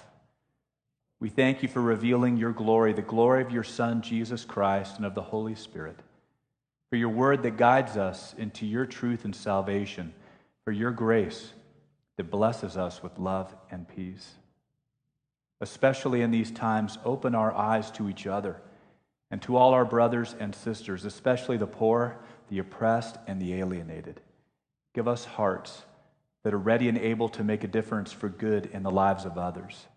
We 1.20 1.30
thank 1.30 1.62
you 1.62 1.70
for 1.70 1.84
revealing 1.84 2.36
your 2.36 2.52
glory, 2.52 2.92
the 2.92 3.04
glory 3.04 3.44
of 3.44 3.52
your 3.52 3.64
Son, 3.64 4.02
Jesus 4.02 4.46
Christ, 4.46 4.98
and 4.98 5.06
of 5.06 5.14
the 5.14 5.22
Holy 5.22 5.54
Spirit, 5.54 6.00
for 6.90 6.96
your 6.96 7.10
word 7.10 7.44
that 7.44 7.58
guides 7.58 7.96
us 7.96 8.34
into 8.40 8.66
your 8.66 8.88
truth 8.88 9.24
and 9.24 9.36
salvation, 9.36 10.16
for 10.66 10.72
your 10.72 10.90
grace 10.90 11.54
that 12.18 12.32
blesses 12.32 12.76
us 12.76 13.04
with 13.04 13.20
love 13.20 13.56
and 13.70 13.88
peace. 13.88 14.32
Especially 15.64 16.22
in 16.22 16.30
these 16.30 16.52
times, 16.52 16.98
open 17.06 17.34
our 17.34 17.54
eyes 17.54 17.90
to 17.92 18.10
each 18.10 18.28
other 18.28 18.58
and 19.32 19.42
to 19.44 19.56
all 19.56 19.74
our 19.74 19.86
brothers 19.86 20.36
and 20.38 20.54
sisters, 20.54 21.06
especially 21.06 21.56
the 21.56 21.66
poor, 21.66 22.18
the 22.50 22.60
oppressed, 22.60 23.16
and 23.28 23.42
the 23.42 23.54
alienated. 23.54 24.20
Give 24.94 25.08
us 25.08 25.24
hearts 25.24 25.84
that 26.44 26.54
are 26.54 26.60
ready 26.60 26.90
and 26.90 26.98
able 26.98 27.30
to 27.30 27.46
make 27.46 27.64
a 27.64 27.70
difference 27.70 28.12
for 28.12 28.28
good 28.28 28.72
in 28.74 28.84
the 28.84 28.92
lives 28.92 29.24
of 29.24 29.38
others. 29.38 29.88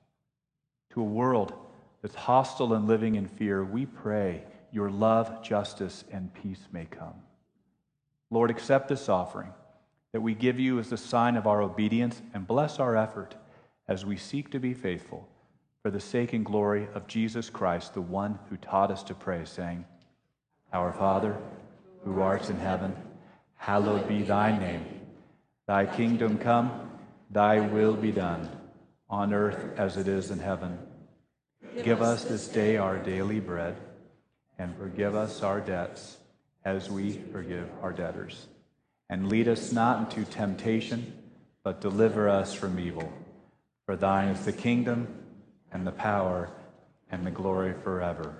To 0.91 1.01
a 1.01 1.05
world 1.05 1.53
that's 2.01 2.15
hostile 2.15 2.73
and 2.73 2.87
living 2.87 3.17
in 3.17 3.27
fear, 3.27 3.65
we 3.65 3.87
pray 3.87 4.45
your 4.71 4.89
love, 4.89 5.43
justice, 5.43 6.05
and 6.13 6.33
peace 6.33 6.69
may 6.71 6.85
come. 6.85 7.25
Lord, 8.31 8.53
accept 8.53 8.87
this 8.87 9.09
offering 9.09 9.53
that 10.13 10.21
we 10.21 10.37
give 10.37 10.61
you 10.61 10.79
as 10.79 10.93
a 10.93 10.97
sign 10.97 11.35
of 11.35 11.49
our 11.49 11.61
obedience 11.61 12.23
and 12.33 12.47
bless 12.47 12.79
our 12.79 12.97
effort 12.97 13.35
as 13.89 14.07
we 14.07 14.17
seek 14.17 14.53
to 14.53 14.61
be 14.61 14.73
faithful 14.73 15.29
for 15.87 15.93
the 15.93 16.01
sake 16.01 16.33
and 16.33 16.45
glory 16.45 16.89
of 16.95 17.07
Jesus 17.07 17.49
Christ, 17.49 17.95
the 17.95 18.01
one 18.01 18.41
who 18.51 18.57
taught 18.57 18.91
us 18.91 19.05
to 19.05 19.15
pray, 19.15 19.45
saying, 19.45 19.85
Our 20.73 20.93
Father, 20.93 21.37
who 22.03 22.21
art 22.21 22.51
in 22.51 22.57
heaven, 22.57 22.93
hallowed 23.55 24.09
be 24.09 24.23
thy 24.23 24.59
name. 24.59 24.85
Thy 25.69 25.87
kingdom 25.87 26.39
come, 26.39 26.91
thy 27.31 27.61
will 27.61 27.95
be 27.95 28.11
done, 28.11 28.51
on 29.09 29.33
earth 29.33 29.79
as 29.79 29.97
it 29.97 30.09
is 30.09 30.33
in 30.33 30.41
heaven. 30.41 30.77
Give 31.85 32.03
us 32.03 32.25
this 32.25 32.49
day 32.49 32.79
our 32.79 32.99
daily 32.99 33.39
bread, 33.39 33.77
and 34.59 34.77
forgive 34.77 35.15
us 35.15 35.45
our 35.45 35.61
debts 35.61 36.17
as 36.65 36.91
we 36.91 37.13
forgive 37.31 37.71
our 37.81 37.93
debtors. 37.93 38.49
And 39.09 39.29
lead 39.29 39.47
us 39.47 39.71
not 39.71 40.01
into 40.01 40.29
temptation, 40.29 41.13
but 41.63 41.81
deliver 41.81 42.29
us 42.29 42.53
from 42.55 42.81
evil. 42.81 43.13
For 43.85 43.95
thine 43.95 44.31
is 44.31 44.45
the 44.45 44.53
kingdom, 44.53 45.07
and 45.73 45.87
the 45.87 45.93
power, 45.93 46.51
and 47.11 47.27
the 47.27 47.31
glory 47.31 47.75
forever. 47.85 48.35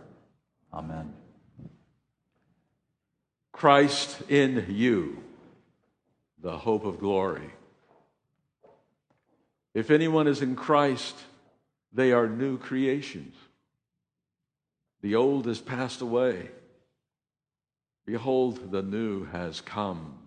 Amen. 0.73 1.13
Christ 3.53 4.23
in 4.29 4.67
you 4.69 5.23
the 6.43 6.59
hope 6.59 6.85
of 6.85 7.01
glory. 7.01 7.51
If 9.75 9.91
anyone 9.91 10.27
is 10.27 10.43
in 10.43 10.55
Christ, 10.55 11.17
they 11.93 12.13
are 12.13 12.29
new 12.29 12.59
creations. 12.59 13.35
The 15.03 15.15
old 15.15 15.47
has 15.47 15.61
passed 15.61 16.01
away. 16.01 16.51
Behold, 18.05 18.71
the 18.71 18.83
new 18.83 19.25
has 19.27 19.61
come. 19.61 20.19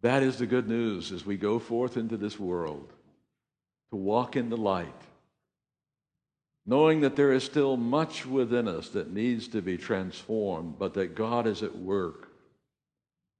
That 0.00 0.22
is 0.22 0.38
the 0.38 0.46
good 0.46 0.68
news 0.68 1.12
as 1.12 1.24
we 1.24 1.36
go 1.36 1.58
forth 1.58 1.96
into 1.96 2.16
this 2.16 2.40
world 2.40 2.92
to 3.92 3.96
walk 3.96 4.36
in 4.36 4.48
the 4.48 4.56
light, 4.56 4.88
knowing 6.64 7.02
that 7.02 7.14
there 7.14 7.30
is 7.30 7.44
still 7.44 7.76
much 7.76 8.24
within 8.24 8.66
us 8.66 8.88
that 8.88 9.12
needs 9.12 9.48
to 9.48 9.60
be 9.60 9.76
transformed, 9.76 10.78
but 10.78 10.94
that 10.94 11.14
God 11.14 11.46
is 11.46 11.62
at 11.62 11.76
work 11.76 12.30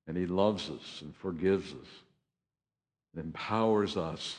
and 0.07 0.15
He 0.15 0.27
loves 0.27 0.69
us 0.69 1.01
and 1.01 1.17
forgives 1.17 1.73
us 1.73 1.89
and 3.15 3.25
empowers 3.25 3.97
us 3.97 4.37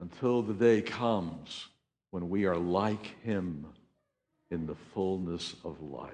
until 0.00 0.42
the 0.42 0.52
day 0.52 0.82
comes 0.82 1.68
when 2.10 2.28
we 2.28 2.46
are 2.46 2.56
like 2.56 3.22
Him 3.22 3.66
in 4.50 4.66
the 4.66 4.74
fullness 4.94 5.54
of 5.64 5.80
life. 5.80 6.10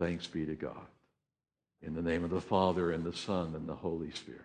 Thanks 0.00 0.26
be 0.26 0.44
to 0.46 0.56
God. 0.56 0.86
In 1.80 1.94
the 1.94 2.02
name 2.02 2.24
of 2.24 2.30
the 2.30 2.40
Father, 2.40 2.90
and 2.90 3.04
the 3.04 3.16
Son, 3.16 3.54
and 3.54 3.68
the 3.68 3.76
Holy 3.76 4.10
Spirit. 4.10 4.40